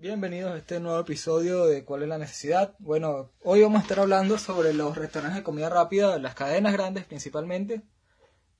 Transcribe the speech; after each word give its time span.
Bienvenidos 0.00 0.52
a 0.52 0.56
este 0.56 0.80
nuevo 0.80 0.98
episodio 0.98 1.66
de 1.66 1.84
¿Cuál 1.84 2.04
es 2.04 2.08
la 2.08 2.16
necesidad? 2.16 2.74
Bueno, 2.78 3.32
hoy 3.42 3.60
vamos 3.60 3.80
a 3.80 3.82
estar 3.82 4.00
hablando 4.00 4.38
sobre 4.38 4.72
los 4.72 4.96
restaurantes 4.96 5.36
de 5.36 5.42
comida 5.42 5.68
rápida, 5.68 6.18
las 6.18 6.34
cadenas 6.34 6.72
grandes 6.72 7.04
principalmente, 7.04 7.82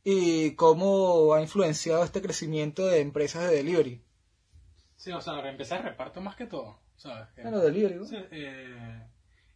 y 0.05 0.51
cómo 0.57 1.33
ha 1.33 1.41
influenciado 1.41 2.05
este 2.05 2.21
crecimiento 2.21 2.87
de 2.87 3.01
empresas 3.01 3.49
de 3.49 3.57
delivery. 3.57 4.05
Sí, 4.97 5.13
o 5.13 5.21
sea, 5.23 5.41
empezar 5.49 5.83
reparto 5.83 6.21
más 6.21 6.37
que 6.37 6.45
todo, 6.45 6.79
¿sabes? 6.97 7.29
Bueno, 7.41 7.61
delivery, 7.61 7.95
¿no? 7.95 8.05
Sí, 8.05 8.17
eh, 8.33 9.07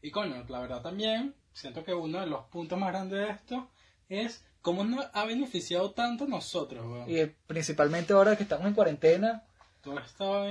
y 0.00 0.10
coño, 0.10 0.42
la 0.48 0.60
verdad 0.60 0.80
también, 0.80 1.34
siento 1.52 1.84
que 1.84 1.92
uno 1.92 2.18
de 2.18 2.26
los 2.26 2.46
puntos 2.46 2.78
más 2.78 2.92
grandes 2.92 3.18
de 3.18 3.30
esto 3.30 3.70
es 4.08 4.42
cómo 4.62 4.84
nos 4.84 5.06
ha 5.12 5.26
beneficiado 5.26 5.90
tanto 5.90 6.24
a 6.24 6.28
nosotros, 6.28 6.82
weón. 6.86 7.10
Y 7.10 7.26
principalmente 7.46 8.14
ahora 8.14 8.36
que 8.36 8.44
estamos 8.44 8.66
en 8.66 8.72
cuarentena, 8.72 9.44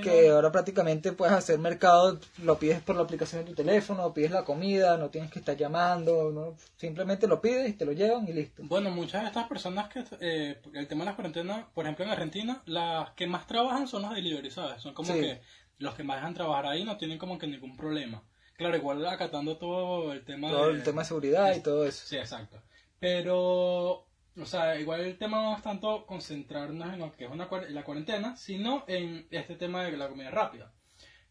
Que 0.01 0.29
ahora 0.29 0.51
prácticamente 0.51 1.11
puedes 1.11 1.33
hacer 1.33 1.57
mercado, 1.59 2.19
lo 2.43 2.57
pides 2.59 2.81
por 2.81 2.95
la 2.95 3.01
aplicación 3.03 3.43
de 3.43 3.49
tu 3.51 3.55
teléfono, 3.55 4.13
pides 4.13 4.31
la 4.31 4.43
comida, 4.45 4.97
no 4.97 5.09
tienes 5.09 5.31
que 5.31 5.39
estar 5.39 5.57
llamando, 5.57 6.31
¿no? 6.31 6.55
simplemente 6.77 7.27
lo 7.27 7.41
pides 7.41 7.69
y 7.69 7.73
te 7.73 7.85
lo 7.85 7.91
llevan 7.93 8.27
y 8.27 8.33
listo. 8.33 8.61
Bueno, 8.65 8.89
muchas 8.91 9.21
de 9.21 9.27
estas 9.27 9.47
personas 9.47 9.89
que, 9.89 10.03
eh, 10.21 10.61
el 10.73 10.87
tema 10.87 11.03
de 11.05 11.11
la 11.11 11.15
cuarentena, 11.15 11.67
por 11.73 11.85
ejemplo 11.85 12.05
en 12.05 12.11
Argentina, 12.11 12.61
las 12.65 13.11
que 13.11 13.27
más 13.27 13.47
trabajan 13.47 13.87
son 13.87 14.03
los 14.03 14.13
delivery, 14.13 14.51
¿sabes? 14.51 14.81
Son 14.81 14.93
como 14.93 15.11
Sí. 15.13 15.19
que 15.19 15.41
los 15.79 15.95
que 15.95 16.03
más 16.03 16.17
dejan 16.17 16.33
trabajar 16.33 16.67
ahí 16.67 16.83
no 16.83 16.97
tienen 16.97 17.17
como 17.17 17.37
que 17.37 17.47
ningún 17.47 17.75
problema. 17.75 18.21
Claro, 18.55 18.77
igual 18.77 19.05
acatando 19.07 19.57
todo 19.57 20.13
el 20.13 20.23
tema 20.23 20.49
Todo 20.51 20.67
de... 20.67 20.73
el 20.73 20.83
tema 20.83 21.01
de 21.01 21.07
seguridad 21.07 21.55
y 21.55 21.61
todo 21.61 21.85
eso. 21.87 22.05
Sí, 22.05 22.17
exacto. 22.17 22.61
Pero, 22.99 24.05
o 24.39 24.45
sea, 24.45 24.79
igual 24.79 25.01
el 25.01 25.17
tema 25.17 25.41
no 25.41 25.55
es 25.55 25.61
tanto 25.61 26.05
concentrarnos 26.05 26.93
en 26.93 26.99
lo 26.99 27.11
que 27.15 27.25
es 27.25 27.31
una, 27.31 27.47
la 27.69 27.83
cuarentena, 27.83 28.35
sino 28.35 28.83
en 28.87 29.27
este 29.31 29.55
tema 29.55 29.83
de 29.83 29.97
la 29.97 30.07
comida 30.07 30.31
rápida. 30.31 30.71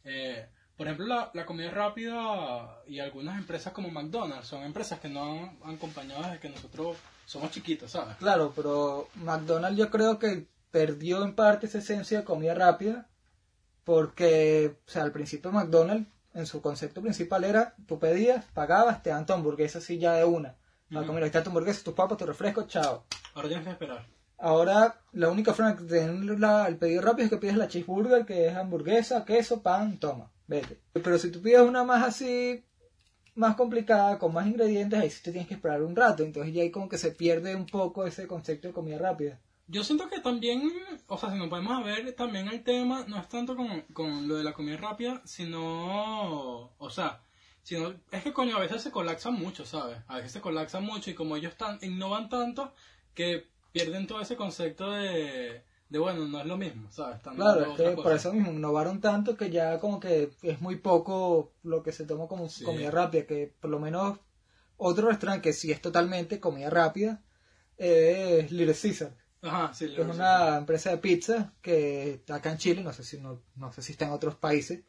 Eh, 0.05 0.47
por 0.77 0.87
ejemplo, 0.87 1.07
la, 1.07 1.31
la 1.35 1.47
comida 1.47 1.71
rápida 1.71 2.83
y 2.87 2.99
algunas 3.01 3.39
empresas 3.39 3.73
como 3.73 3.91
McDonald's 3.91 4.47
son 4.47 4.63
empresas 4.63 5.01
que 5.01 5.09
no 5.09 5.23
han, 5.23 5.59
han 5.63 5.75
acompañado 5.77 6.23
desde 6.23 6.41
que 6.41 6.49
nosotros 6.49 6.97
somos 7.27 7.51
chiquitos, 7.51 7.91
¿sabes? 7.91 8.17
Claro, 8.17 8.53
pero 8.55 9.09
McDonald's 9.17 9.79
yo 9.79 9.91
creo 9.91 10.19
que 10.19 10.47
perdió 10.71 11.23
en 11.25 11.35
parte 11.35 11.67
esa 11.67 11.79
esencia 11.79 12.19
de 12.19 12.25
comida 12.25 12.55
rápida 12.55 13.09
porque, 13.85 14.77
o 14.87 14.91
sea, 14.91 15.03
al 15.03 15.13
principio 15.13 15.53
McDonald's 15.53 16.09
en 16.35 16.47
su 16.47 16.63
concepto 16.63 17.03
principal 17.03 17.45
era, 17.45 17.75
tú 17.87 17.99
pedías, 17.99 18.45
pagabas, 18.55 19.03
te 19.03 19.11
dan 19.11 19.27
tu 19.27 19.33
hamburguesa 19.33 19.79
así 19.79 19.99
ya 19.99 20.15
de 20.15 20.25
una. 20.25 20.57
Ah, 20.95 21.01
Ujú. 21.01 21.13
mira, 21.13 21.25
ahí 21.25 21.27
está 21.27 21.43
tu 21.43 21.51
hamburguesa, 21.51 21.83
tus 21.85 21.95
papas, 21.95 22.19
tu 22.19 22.27
refresco, 22.27 22.63
chao. 22.67 23.05
Ahora 23.35 23.49
tienes 23.49 23.65
que 23.67 23.73
esperar. 23.73 24.07
Ahora, 24.39 25.01
la 25.13 25.31
única 25.31 25.55
forma 25.55 25.73
de 25.75 25.87
tener 25.87 26.41
la- 26.41 26.67
el 26.67 26.77
pedido 26.77 27.01
rápido 27.03 27.25
es 27.27 27.31
que 27.31 27.37
pides 27.39 27.57
la 27.57 27.69
cheeseburger, 27.69 28.27
que 28.27 28.49
es 28.49 28.57
hamburguesa, 28.57 29.25
queso, 29.25 29.63
pan, 29.63 29.99
toma, 29.99 30.31
vete. 30.49 30.81
Pero 30.93 31.17
si 31.19 31.31
tú 31.31 31.41
pides 31.41 31.61
una 31.61 31.85
más 31.85 32.03
así, 32.05 32.65
más 33.35 33.55
complicada, 33.57 34.19
con 34.19 34.35
más 34.35 34.47
ingredientes, 34.47 34.99
ahí 35.01 35.11
sí 35.11 35.23
te 35.23 35.31
tienes 35.31 35.49
que 35.49 35.55
esperar 35.55 35.83
un 35.83 35.95
rato. 35.97 36.23
Entonces 36.25 36.53
ya 36.53 36.63
ahí 36.63 36.71
como 36.71 36.89
que 36.89 36.99
se 36.99 37.13
pierde 37.13 37.55
un 37.55 37.67
poco 37.67 38.05
ese 38.05 38.27
concepto 38.27 38.69
de 38.69 38.75
comida 38.75 38.99
rápida. 38.99 39.39
Yo 39.69 39.85
siento 39.85 40.09
que 40.11 40.21
también, 40.21 40.71
o 41.07 41.17
sea, 41.17 41.31
si 41.31 41.39
nos 41.39 41.49
podemos 41.49 41.83
ver, 41.85 42.13
también 42.15 42.49
el 42.49 42.63
tema 42.65 43.05
no 43.09 43.19
es 43.19 43.29
tanto 43.29 43.57
con, 43.57 43.83
con 43.95 44.27
lo 44.29 44.35
de 44.37 44.45
la 44.45 44.53
comida 44.53 44.77
rápida, 44.77 45.23
sino, 45.25 46.73
o 46.77 46.91
sea, 46.91 47.21
sino, 47.63 47.95
es 48.11 48.23
que 48.23 48.33
coño, 48.33 48.57
a 48.57 48.61
veces 48.61 48.83
se 48.83 48.91
colapsa 48.91 49.31
mucho, 49.31 49.65
¿sabes? 49.65 49.99
A 50.07 50.17
veces 50.17 50.33
se 50.33 50.41
colapsa 50.41 50.81
mucho 50.81 51.11
y 51.11 51.15
como 51.15 51.37
ellos 51.37 51.57
tan, 51.57 51.79
innovan 51.83 52.29
tanto 52.29 52.75
que 53.15 53.47
pierden 53.73 54.07
todo 54.07 54.21
ese 54.21 54.37
concepto 54.37 54.91
de, 54.91 55.63
de 55.89 55.99
bueno, 55.99 56.27
no 56.27 56.41
es 56.41 56.47
lo 56.47 56.57
mismo, 56.57 56.91
¿sabes? 56.91 57.17
Están 57.17 57.37
Claro, 57.37 57.65
es 57.65 57.81
que 57.81 57.91
por 57.91 58.13
eso 58.13 58.33
mismo 58.33 58.51
innovaron 58.53 59.01
tanto 59.01 59.37
que 59.37 59.51
ya 59.51 59.79
como 59.79 60.01
que 60.01 60.31
es 60.43 60.61
muy 60.61 60.77
poco 60.77 61.53
lo 61.63 61.83
que 61.83 61.93
se 61.93 62.05
toma 62.05 62.27
como 62.27 62.49
Sí. 62.49 62.65
comida 62.65 62.91
rápida, 62.91 63.27
que 63.27 63.55
por 63.61 63.71
lo 63.71 63.79
menos 63.79 64.19
otro 64.77 65.09
restaurante 65.09 65.43
que 65.43 65.53
sí 65.53 65.71
es 65.71 65.81
totalmente 65.81 66.41
comida 66.41 66.69
rápida 66.71 67.23
es 67.77 68.51
Little 68.51 68.75
Caesar. 68.75 69.17
Ajá, 69.43 69.75
sí, 69.75 69.87
es 69.87 69.99
una 69.99 70.57
empresa 70.59 70.91
de 70.91 70.99
pizza 70.99 71.53
que 71.63 72.13
está 72.15 72.37
acá 72.37 72.53
en 72.53 72.59
Chile, 72.59 72.83
no 72.83 72.93
sé 72.93 73.03
si 73.03 73.19
no, 73.19 73.43
no 73.57 73.73
sé 73.73 73.83
si 73.83 73.93
está 73.93 74.05
en 74.05 74.13
otros 74.13 74.37
países, 74.37 74.85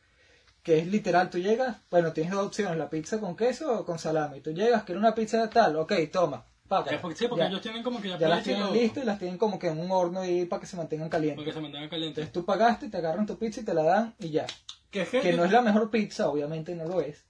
que 0.64 0.80
es 0.80 0.88
literal, 0.88 1.30
tú 1.30 1.38
llegas, 1.38 1.78
bueno, 1.92 2.14
tienes 2.14 2.32
dos 2.32 2.48
opciones, 2.48 2.78
la 2.78 2.90
pizza 2.90 3.20
con 3.20 3.36
queso 3.36 3.82
o 3.82 3.86
con 3.86 4.00
salami. 4.00 4.42
Tú 4.42 4.52
llegas, 4.52 4.84
quieres 4.84 5.02
una 5.02 5.14
pizza 5.14 5.42
de 5.42 5.50
tal, 5.50 5.76
ok, 5.76 5.94
toma, 6.12 6.46
porque, 6.68 7.16
sí, 7.16 7.28
porque 7.28 7.44
ya, 7.44 7.50
ellos 7.50 7.62
tienen 7.62 7.84
como 7.84 8.02
que 8.02 8.10
ya, 8.10 8.18
ya 8.18 8.30
las 8.30 8.44
tienen 8.44 8.72
listas 8.74 9.04
y 9.04 9.06
las 9.06 9.20
tienen 9.20 9.38
como 9.38 9.60
que 9.60 9.68
en 9.68 9.80
un 9.80 9.92
horno 9.92 10.22
ahí 10.22 10.46
para 10.46 10.62
que 10.62 10.66
se 10.66 10.78
mantengan 10.78 11.10
Para 11.10 11.20
calientes. 11.20 11.46
que 11.46 11.52
se 11.52 11.60
mantengan 11.60 11.90
calientes. 11.90 12.18
Entonces 12.18 12.34
tú 12.34 12.46
pagaste, 12.46 12.90
te 12.90 12.98
agarran 12.98 13.26
tu 13.26 13.38
pizza 13.38 13.62
y 13.62 13.66
te 13.66 13.74
la 13.74 13.84
dan 13.84 14.16
y 14.20 14.32
ya. 14.32 14.46
Que 14.90 15.34
no 15.36 15.44
es 15.44 15.52
la 15.52 15.62
mejor 15.62 15.90
pizza, 15.90 16.30
obviamente 16.30 16.76
no 16.76 16.86
lo 16.86 17.02
es, 17.02 17.26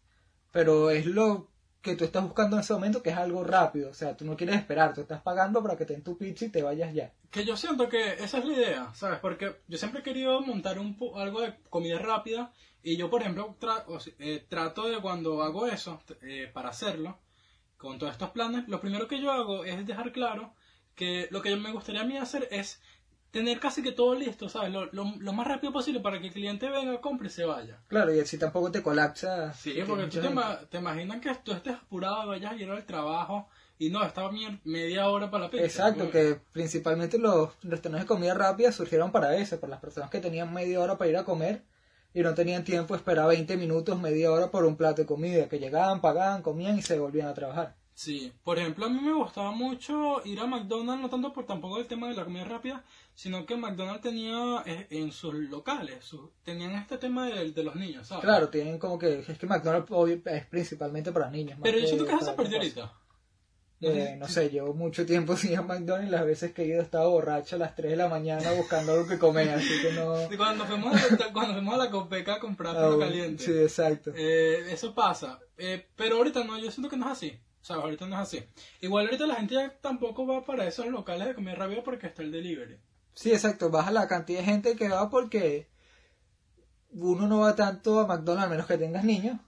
pero 0.51 0.91
es 0.91 1.05
lo 1.05 1.49
que 1.83 1.95
tú 1.97 2.05
estás 2.05 2.23
buscando 2.23 2.55
en 2.55 2.61
ese 2.61 2.73
momento, 2.73 3.03
que 3.03 3.09
es 3.09 3.17
algo 3.17 3.43
rápido. 3.43 3.91
O 3.91 3.93
sea, 3.93 4.15
tú 4.15 4.23
no 4.25 4.37
quieres 4.37 4.55
esperar, 4.55 4.93
tú 4.93 5.01
estás 5.01 5.21
pagando 5.21 5.61
para 5.61 5.75
que 5.75 5.85
te 5.85 5.93
den 5.93 6.01
tu 6.01 6.17
pizza 6.17 6.45
y 6.45 6.49
te 6.49 6.63
vayas 6.63 6.93
ya. 6.93 7.11
Que 7.29 7.43
yo 7.43 7.57
siento 7.57 7.89
que 7.89 8.13
esa 8.13 8.37
es 8.37 8.45
la 8.45 8.53
idea, 8.53 8.93
¿sabes? 8.95 9.19
Porque 9.19 9.57
yo 9.67 9.77
siempre 9.77 9.99
he 9.99 10.03
querido 10.03 10.39
montar 10.41 10.79
un 10.79 10.97
algo 11.15 11.41
de 11.41 11.53
comida 11.69 11.99
rápida 11.99 12.53
y 12.81 12.95
yo, 12.95 13.09
por 13.09 13.21
ejemplo, 13.21 13.57
eh, 14.17 14.45
trato 14.47 14.87
de 14.87 15.01
cuando 15.01 15.43
hago 15.43 15.67
eso, 15.67 16.01
eh, 16.21 16.49
para 16.53 16.69
hacerlo, 16.69 17.19
con 17.77 17.99
todos 17.99 18.13
estos 18.13 18.29
planes, 18.29 18.67
lo 18.69 18.79
primero 18.79 19.09
que 19.09 19.19
yo 19.19 19.29
hago 19.31 19.65
es 19.65 19.85
dejar 19.85 20.13
claro 20.13 20.53
que 20.95 21.27
lo 21.31 21.41
que 21.41 21.53
me 21.57 21.71
gustaría 21.73 22.01
a 22.01 22.05
mí 22.05 22.17
hacer 22.17 22.47
es 22.49 22.81
tener 23.33 23.59
casi 23.59 23.81
que 23.83 23.91
todo 23.91 24.15
listo, 24.15 24.47
¿sabes? 24.47 24.71
Lo, 24.71 24.85
lo- 24.85 25.15
lo 25.19 25.33
más 25.33 25.47
rápido 25.47 25.73
posible 25.73 25.99
para 25.99 26.19
que 26.21 26.27
el 26.27 26.33
cliente 26.33 26.69
venga, 26.69 27.01
compre 27.01 27.27
y 27.27 27.31
se 27.31 27.43
vaya. 27.43 27.79
Claro, 27.87 28.13
y 28.13 28.19
así 28.19 28.37
tampoco 28.37 28.71
te 28.71 28.81
colapsa. 28.81 29.51
Sí, 29.53 29.73
que 29.73 29.83
porque 29.83 30.05
tú 30.05 30.19
te, 30.19 30.29
te 30.69 30.77
imaginas 30.77 31.19
que 31.19 31.33
tú 31.43 31.51
estés 31.51 31.75
apurado, 31.75 32.27
vayas 32.27 32.51
a 32.53 32.55
ir 32.55 32.69
al 32.69 32.85
trabajo 32.85 33.49
y 33.79 33.89
no, 33.89 34.03
estaba 34.05 34.31
media 34.63 35.09
hora 35.09 35.29
para 35.29 35.45
la 35.45 35.49
pizza. 35.49 35.65
Exacto, 35.65 36.05
Bueno, 36.05 36.11
que 36.11 36.39
principalmente 36.53 37.17
los 37.17 37.49
restaurantes 37.63 38.03
de 38.07 38.07
comida 38.07 38.33
rápida 38.35 38.71
surgieron 38.71 39.11
para 39.11 39.35
eso, 39.35 39.59
para 39.59 39.71
las 39.71 39.81
personas 39.81 40.09
que 40.09 40.19
tenían 40.19 40.53
media 40.53 40.79
hora 40.79 40.97
para 40.97 41.09
ir 41.09 41.17
a 41.17 41.25
comer 41.25 41.63
y 42.13 42.21
no 42.21 42.33
tenían 42.35 42.63
tiempo 42.63 42.95
esperar 42.95 43.27
20 43.27 43.57
minutos, 43.57 43.99
media 43.99 44.31
hora 44.31 44.51
por 44.51 44.65
un 44.65 44.77
plato 44.77 45.01
de 45.01 45.07
comida, 45.07 45.49
que 45.49 45.59
llegaban, 45.59 45.99
pagaban, 46.01 46.43
comían 46.43 46.77
y 46.77 46.83
se 46.83 46.99
volvían 46.99 47.27
a 47.27 47.33
trabajar. 47.33 47.75
Sí, 47.95 48.33
por 48.43 48.57
ejemplo, 48.57 48.87
a 48.87 48.89
mí 48.89 48.99
me 48.99 49.13
gustaba 49.13 49.51
mucho 49.51 50.21
ir 50.25 50.39
a 50.39 50.47
McDonald's, 50.47 51.01
no 51.03 51.09
tanto 51.09 51.31
por 51.31 51.45
tampoco 51.45 51.77
el 51.77 51.85
tema 51.85 52.07
de 52.09 52.15
la 52.15 52.23
comida 52.23 52.43
rápida, 52.43 52.83
sino 53.13 53.45
que 53.45 53.55
McDonald's 53.55 54.01
tenía 54.01 54.63
eh, 54.65 54.87
en 54.89 55.11
sus 55.11 55.33
locales, 55.35 56.09
tenían 56.43 56.71
este 56.71 56.97
tema 56.97 57.27
de, 57.27 57.51
de 57.51 57.63
los 57.63 57.75
niños, 57.75 58.07
¿sabes? 58.07 58.23
Claro, 58.23 58.49
tienen 58.49 58.79
como 58.79 58.97
que, 58.97 59.19
es 59.19 59.37
que 59.37 59.45
McDonald's 59.45 59.91
obvio, 59.91 60.19
es 60.25 60.45
principalmente 60.47 61.11
para 61.11 61.29
niños. 61.29 61.59
Pero 61.61 61.77
yo 61.77 61.85
siento 61.85 62.05
que 62.05 62.13
eso 62.13 62.25
se 62.25 62.33
perdió 62.33 62.57
ahorita. 62.57 62.93
Eh, 63.85 64.15
no 64.17 64.29
sé, 64.29 64.49
llevo 64.49 64.73
mucho 64.73 65.05
tiempo 65.05 65.35
sin 65.37 65.51
ir 65.51 65.57
a 65.57 65.61
McDonald's 65.61 66.07
y 66.07 66.11
las 66.11 66.25
veces 66.25 66.53
que 66.53 66.63
he 66.63 66.67
ido 66.67 66.81
estaba 66.81 67.07
borracho 67.07 67.57
a 67.57 67.59
las 67.59 67.75
3 67.75 67.91
de 67.91 67.97
la 67.97 68.07
mañana 68.07 68.51
buscando 68.53 68.93
algo 68.93 69.07
que 69.07 69.19
comer, 69.19 69.49
así 69.49 69.81
que 69.81 69.91
no... 69.91 70.15
Cuando 70.37 70.65
fuimos 70.65 70.95
a, 70.95 71.33
cuando 71.33 71.53
fuimos 71.53 71.73
a 71.75 71.77
la 71.77 71.89
Copeca 71.91 72.35
a 72.35 72.39
comprar 72.39 72.75
Ah, 72.75 72.79
algo 72.85 72.95
bueno, 72.95 73.11
caliente. 73.11 73.43
Sí, 73.43 73.51
exacto. 73.51 74.13
Eh, 74.15 74.71
eso 74.71 74.95
pasa. 74.95 75.37
Eh, 75.57 75.85
pero 75.95 76.15
ahorita 76.17 76.43
no, 76.45 76.57
yo 76.57 76.71
siento 76.71 76.89
que 76.89 76.95
no 76.97 77.05
es 77.07 77.11
así. 77.11 77.39
¿Sabes? 77.63 77.83
Ahorita 77.85 78.05
no 78.05 78.15
es 78.15 78.21
así. 78.21 78.43
Igual 78.81 79.05
ahorita 79.05 79.25
la 79.25 79.35
gente 79.35 79.55
ya 79.55 79.73
tampoco 79.79 80.27
va 80.27 80.43
para 80.45 80.67
esos 80.67 80.85
locales 80.87 81.29
de 81.29 81.33
comida 81.33 81.55
rápida 81.55 81.81
porque 81.83 82.07
está 82.07 82.21
el 82.21 82.31
delivery. 82.31 82.77
Sí, 83.13 83.31
exacto, 83.31 83.69
baja 83.71 83.89
la 83.89 84.07
cantidad 84.07 84.39
de 84.41 84.45
gente 84.45 84.75
que 84.75 84.89
va 84.89 85.09
porque 85.09 85.69
uno 86.91 87.25
no 87.27 87.39
va 87.39 87.55
tanto 87.55 87.99
a 88.01 88.05
McDonald's, 88.07 88.47
a 88.47 88.49
menos 88.49 88.67
que 88.67 88.77
tengas 88.77 89.03
niños, 89.05 89.39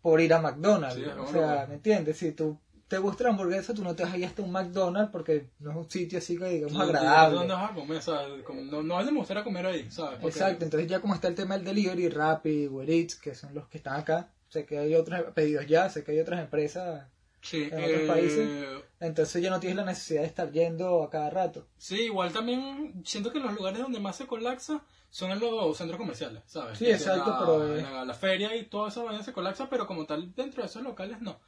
por 0.00 0.20
ir 0.20 0.32
a 0.32 0.40
McDonald's. 0.40 0.96
Sí, 0.96 1.04
o 1.04 1.26
sea, 1.30 1.66
¿me 1.68 1.74
entiendes? 1.74 2.16
Si 2.16 2.32
tú 2.32 2.58
te 2.88 2.96
gusta 2.96 3.24
la 3.24 3.30
hamburguesa, 3.30 3.74
tú 3.74 3.84
no 3.84 3.94
te 3.94 4.04
vas 4.04 4.14
a 4.14 4.16
ir 4.16 4.24
hasta 4.24 4.42
un 4.42 4.50
McDonald's 4.52 5.12
porque 5.12 5.50
no 5.58 5.70
es 5.72 5.76
un 5.76 5.90
sitio 5.90 6.18
así 6.18 6.38
que 6.38 6.46
digamos 6.46 6.72
No, 6.72 6.82
agradable. 6.82 7.36
¿Dónde 7.40 7.54
vas 7.54 7.70
a 7.70 7.74
comer? 7.74 8.02
¿sabes? 8.02 8.42
Como- 8.42 8.62
no, 8.62 8.82
no 8.82 8.94
vas 8.94 9.02
a 9.02 9.06
demostrar 9.06 9.38
a 9.38 9.44
comer 9.44 9.66
ahí, 9.66 9.90
¿sabes? 9.90 10.18
Porque- 10.18 10.28
Exacto, 10.38 10.64
entonces 10.64 10.88
ya 10.88 11.00
como 11.00 11.14
está 11.14 11.28
el 11.28 11.34
tema 11.34 11.56
del 11.56 11.64
delivery, 11.66 12.08
Rappi, 12.08 12.68
Uber 12.68 12.88
Eats, 12.88 13.16
que 13.16 13.34
son 13.34 13.54
los 13.54 13.68
que 13.68 13.76
están 13.78 14.00
acá, 14.00 14.30
sé 14.48 14.64
que 14.64 14.78
hay 14.78 14.94
otros 14.94 15.20
pedidos 15.34 15.66
ya, 15.66 15.88
sé 15.90 16.02
que 16.02 16.12
hay 16.12 16.20
otras 16.20 16.40
empresas, 16.40 17.06
Sí, 17.42 17.68
en 17.70 17.84
otros 17.84 18.00
eh, 18.02 18.06
países. 18.06 18.82
entonces 19.00 19.42
ya 19.42 19.50
no 19.50 19.60
tienes 19.60 19.76
la 19.76 19.84
necesidad 19.84 20.20
de 20.20 20.26
estar 20.26 20.50
yendo 20.52 21.02
a 21.02 21.10
cada 21.10 21.30
rato. 21.30 21.66
Sí, 21.78 22.02
igual 22.02 22.32
también 22.32 23.02
siento 23.04 23.32
que 23.32 23.40
los 23.40 23.54
lugares 23.54 23.80
donde 23.80 23.98
más 24.00 24.16
se 24.16 24.26
colapsa 24.26 24.84
son 25.08 25.30
en 25.32 25.40
los 25.40 25.76
centros 25.76 25.98
comerciales, 25.98 26.42
¿sabes? 26.46 26.78
Sí, 26.78 26.86
exacto, 26.90 27.30
la, 27.30 27.38
pero, 27.38 27.76
eh, 27.76 27.82
La, 27.82 28.04
la 28.04 28.14
feria 28.14 28.54
y 28.54 28.66
toda 28.66 28.88
esa 28.88 29.02
vaina 29.02 29.22
se 29.22 29.32
colapsa, 29.32 29.68
pero 29.68 29.86
como 29.86 30.06
tal 30.06 30.34
dentro 30.34 30.62
de 30.62 30.68
esos 30.68 30.82
locales 30.82 31.20
no. 31.20 31.40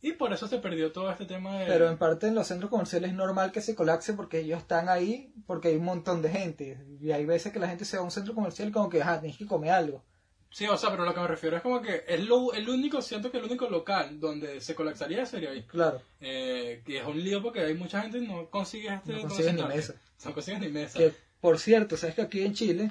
Y 0.00 0.12
por 0.12 0.32
eso 0.32 0.46
se 0.46 0.58
perdió 0.58 0.92
todo 0.92 1.10
este 1.10 1.26
tema 1.26 1.58
de... 1.58 1.66
Pero 1.66 1.88
en 1.88 1.98
parte 1.98 2.28
en 2.28 2.36
los 2.36 2.46
centros 2.46 2.70
comerciales 2.70 3.10
es 3.10 3.16
normal 3.16 3.50
que 3.50 3.60
se 3.60 3.74
colapse 3.74 4.12
porque 4.12 4.40
ellos 4.40 4.60
están 4.60 4.88
ahí 4.88 5.34
porque 5.46 5.68
hay 5.68 5.76
un 5.76 5.84
montón 5.84 6.22
de 6.22 6.30
gente. 6.30 6.86
Y 7.00 7.10
hay 7.10 7.26
veces 7.26 7.52
que 7.52 7.58
la 7.58 7.68
gente 7.68 7.84
se 7.84 7.96
va 7.96 8.02
a 8.02 8.04
un 8.04 8.12
centro 8.12 8.32
comercial 8.34 8.70
como 8.70 8.88
que, 8.88 9.02
ajá, 9.02 9.20
tienes 9.20 9.36
que 9.36 9.46
comer 9.46 9.72
algo. 9.72 10.04
Sí, 10.50 10.66
o 10.66 10.76
sea, 10.76 10.90
pero 10.90 11.04
lo 11.04 11.12
que 11.14 11.20
me 11.20 11.28
refiero 11.28 11.56
es 11.56 11.62
como 11.62 11.82
que 11.82 12.04
es 12.06 12.20
lo, 12.24 12.52
el 12.54 12.68
único, 12.68 13.02
siento 13.02 13.30
que 13.30 13.38
el 13.38 13.44
único 13.44 13.68
local 13.68 14.18
donde 14.18 14.60
se 14.60 14.74
colapsaría 14.74 15.26
sería 15.26 15.50
ahí. 15.50 15.62
Claro, 15.64 16.00
Eh, 16.20 16.82
que 16.84 16.98
es 16.98 17.04
un 17.04 17.22
lío 17.22 17.42
porque 17.42 17.60
hay 17.60 17.74
mucha 17.74 18.00
gente 18.00 18.18
y 18.18 18.26
no 18.26 18.48
consigues 18.50 18.94
este... 18.94 19.12
No 19.12 19.22
consigues 19.22 19.54
ni 19.54 19.62
mesa. 19.62 19.94
No 20.24 20.34
consigues 20.34 20.60
ni 20.60 20.68
mesa. 20.68 20.98
que 20.98 21.12
por 21.40 21.58
cierto, 21.58 21.96
sabes 21.96 22.16
que 22.16 22.22
aquí 22.22 22.42
en 22.42 22.54
Chile 22.54 22.90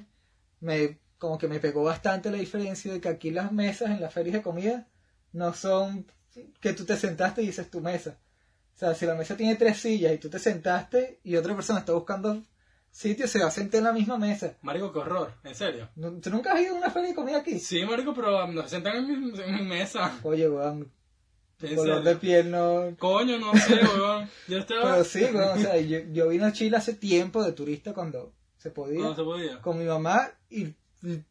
me 0.61 0.97
como 1.17 1.37
que 1.37 1.47
me 1.47 1.59
pegó 1.59 1.83
bastante 1.83 2.29
la 2.31 2.37
diferencia 2.37 2.93
de 2.93 3.01
que 3.01 3.09
aquí 3.09 3.31
las 3.31 3.51
mesas 3.51 3.89
en 3.89 3.99
las 3.99 4.13
ferias 4.13 4.35
de 4.35 4.41
comida 4.41 4.87
no 5.33 5.53
son 5.53 6.05
que 6.61 6.73
tú 6.73 6.85
te 6.85 6.95
sentaste 6.95 7.41
y 7.41 7.47
dices 7.47 7.69
tu 7.69 7.81
mesa. 7.81 8.17
O 8.75 8.79
sea, 8.79 8.93
si 8.93 9.05
la 9.07 9.15
mesa 9.15 9.35
tiene 9.35 9.55
tres 9.55 9.79
sillas 9.79 10.13
y 10.13 10.19
tú 10.19 10.29
te 10.29 10.37
sentaste 10.37 11.19
y 11.23 11.35
otra 11.35 11.55
persona 11.55 11.79
está 11.79 11.93
buscando 11.93 12.43
sitio, 12.97 13.27
se 13.27 13.39
va 13.39 13.47
a 13.47 13.51
sentar 13.51 13.77
en 13.79 13.83
la 13.85 13.93
misma 13.93 14.17
mesa. 14.17 14.55
Marico, 14.61 14.91
qué 14.91 14.99
horror, 14.99 15.33
en 15.43 15.53
serio. 15.55 15.89
¿No- 15.95 16.13
¿Tú 16.19 16.29
nunca 16.29 16.53
has 16.53 16.61
ido 16.61 16.75
a 16.75 16.77
una 16.79 16.89
feria 16.89 17.09
de 17.09 17.15
comida 17.15 17.37
aquí? 17.37 17.59
Sí, 17.59 17.83
marico, 17.85 18.13
pero 18.13 18.43
um, 18.43 18.53
nos 18.55 18.69
sentan 18.69 18.95
en 18.95 19.07
mi, 19.07 19.39
en 19.39 19.55
mi 19.55 19.61
mesa. 19.63 20.19
Oye, 20.23 20.49
weón, 20.49 20.91
tu 21.57 21.67
¿En 21.67 21.75
color 21.75 21.97
serio? 21.97 22.09
de 22.09 22.15
piel 22.17 22.51
no... 22.51 22.95
Coño, 22.97 23.37
no 23.39 23.53
sé, 23.55 23.75
weón. 23.97 24.29
Yo 24.47 24.57
estaba... 24.57 24.91
Pero 24.93 25.03
sí, 25.03 25.23
weón, 25.25 25.57
o 25.57 25.61
sea, 25.61 25.77
yo, 25.79 25.99
yo 26.11 26.27
vine 26.29 26.45
a 26.45 26.51
Chile 26.53 26.77
hace 26.77 26.93
tiempo 26.93 27.43
de 27.43 27.51
turista 27.51 27.93
cuando 27.93 28.33
se 28.57 28.71
podía. 28.71 29.01
No 29.01 29.15
se 29.15 29.23
podía. 29.23 29.61
con 29.61 29.77
mi 29.77 29.85
mamá 29.85 30.31
y, 30.49 30.63
y 30.65 30.75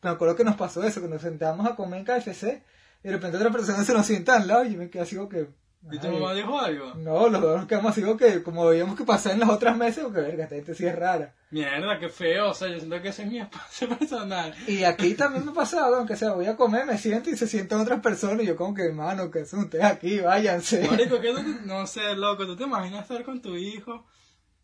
me 0.03 0.11
acuerdo 0.11 0.37
que 0.37 0.45
nos 0.45 0.57
pasó 0.57 0.85
eso, 0.85 1.01
que 1.03 1.09
nos 1.09 1.23
sentábamos 1.23 1.67
a 1.67 1.75
comer 1.75 2.01
en 2.01 2.05
KFC 2.07 2.63
y 3.03 3.09
de 3.09 3.13
repente 3.13 3.37
otra 3.37 3.51
persona 3.51 3.83
se 3.85 3.93
nos 3.93 4.07
sienta 4.07 4.37
al 4.37 4.47
lado 4.47 4.65
y 4.65 4.73
yo 4.73 4.79
me 4.79 4.89
quedé 4.89 5.03
así 5.03 5.17
como 5.17 5.29
que... 5.29 5.49
¿Y 5.93 5.99
tu 5.99 6.09
mamá 6.09 6.35
dijo 6.35 6.59
algo? 6.59 6.95
No, 6.97 7.29
los 7.29 7.41
dos 7.41 7.57
nos 7.59 7.67
quedamos 7.67 7.93
así 7.93 8.03
que 8.19 8.43
como 8.43 8.67
veíamos 8.67 8.97
que 8.97 9.05
pasaba 9.05 9.35
en 9.35 9.41
las 9.41 9.51
otras 9.51 9.77
mesas, 9.77 10.05
porque 10.05 10.21
verga, 10.21 10.45
esta 10.45 10.57
gente 10.57 10.75
sí 10.75 10.87
es 10.87 10.97
rara. 10.97 11.33
Mierda, 11.51 11.99
qué 12.01 12.09
feo. 12.09 12.51
O 12.51 12.55
sea, 12.55 12.69
yo 12.69 12.79
siento 12.79 13.01
que 13.01 13.09
ese 13.09 13.23
es 13.23 13.29
mi 13.31 13.39
espacio 13.41 13.89
personal. 13.97 14.55
Y 14.67 14.83
aquí 14.85 15.15
también 15.15 15.45
me 15.45 15.53
ha 15.53 15.55
pasado, 15.55 15.97
aunque 15.97 16.17
sea, 16.17 16.33
voy 16.33 16.47
a 16.47 16.57
comer, 16.57 16.87
me 16.87 16.99
siento 16.99 17.31
y 17.31 17.37
se 17.37 17.47
sientan 17.47 17.81
otras 17.81 18.01
personas 18.01 18.43
y 18.43 18.47
yo 18.47 18.57
como 18.57 18.75
que, 18.75 18.83
hermano, 18.83 19.31
que 19.31 19.45
son 19.47 19.61
ustedes 19.61 19.85
aquí, 19.85 20.19
váyanse. 20.21 20.89
Marico, 20.89 21.21
¿qué 21.21 21.31
tú 21.33 21.37
te- 21.37 21.61
No 21.67 21.87
sé, 21.87 22.15
loco, 22.17 22.47
¿tú 22.47 22.57
te 22.57 22.65
imaginas 22.65 23.03
estar 23.03 23.23
con 23.25 23.41
tu 23.41 23.55
hijo? 23.57 24.05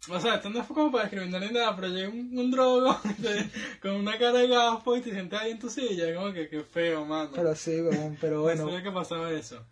O 0.09 0.19
sea, 0.19 0.35
esto 0.35 0.51
no 0.51 0.65
fue 0.65 0.75
como 0.75 0.91
para 0.91 1.05
discriminar 1.05 1.41
ni 1.43 1.53
nada, 1.53 1.77
pero 1.77 1.87
llega 1.87 2.09
un, 2.09 2.37
un 2.37 2.51
drogo 2.51 2.97
con 3.81 3.93
una 3.93 4.19
cara 4.19 4.33
de 4.41 4.49
gafo 4.49 4.97
y 4.97 5.01
te 5.01 5.13
sientas 5.13 5.43
ahí 5.43 5.53
en 5.53 5.61
tu 5.61 5.71
silla. 5.71 6.13
Como 6.17 6.33
que 6.33 6.49
qué 6.49 6.65
feo, 6.65 7.05
mano. 7.05 7.31
Pero 7.33 7.55
sí, 7.55 7.81
pero 8.21 8.43
bueno, 8.43 8.63
No 8.65 8.71
sabía 8.71 8.83
que 8.83 8.91
pasaba 8.91 9.31
eso. 9.31 9.65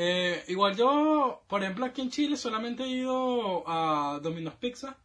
Eh, 0.00 0.44
igual 0.46 0.76
yo, 0.76 1.42
por 1.48 1.60
ejemplo, 1.62 1.84
aquí 1.84 2.02
en 2.02 2.10
Chile 2.10 2.36
solamente 2.36 2.84
he 2.84 2.88
ido 2.88 3.64
a 3.66 4.20
Domino's 4.22 4.54
Pizza 4.54 4.96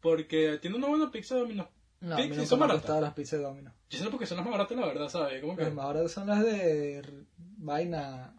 porque 0.00 0.58
tiene 0.60 0.76
una 0.76 0.88
buena 0.88 1.10
pizza 1.10 1.36
Domino's 1.36 1.68
no, 2.00 2.16
a 2.16 2.18
mí 2.18 2.28
Pizza 2.28 2.42
y 2.42 2.46
son 2.46 2.58
me 2.60 2.66
baratas. 2.66 3.00
las 3.00 3.14
pizzas 3.14 3.38
de 3.38 3.44
Domino. 3.46 3.72
Yo 3.88 3.98
sé 3.98 4.10
porque 4.10 4.26
son 4.26 4.36
las 4.36 4.44
más 4.44 4.52
baratas, 4.52 4.76
la 4.76 4.86
verdad, 4.86 5.08
¿sabes? 5.08 5.40
Como 5.40 5.56
que 5.56 5.62
Las 5.62 5.72
más 5.72 5.86
baratas 5.86 6.12
son 6.12 6.26
las 6.26 6.42
de 6.44 7.24
vaina... 7.56 8.34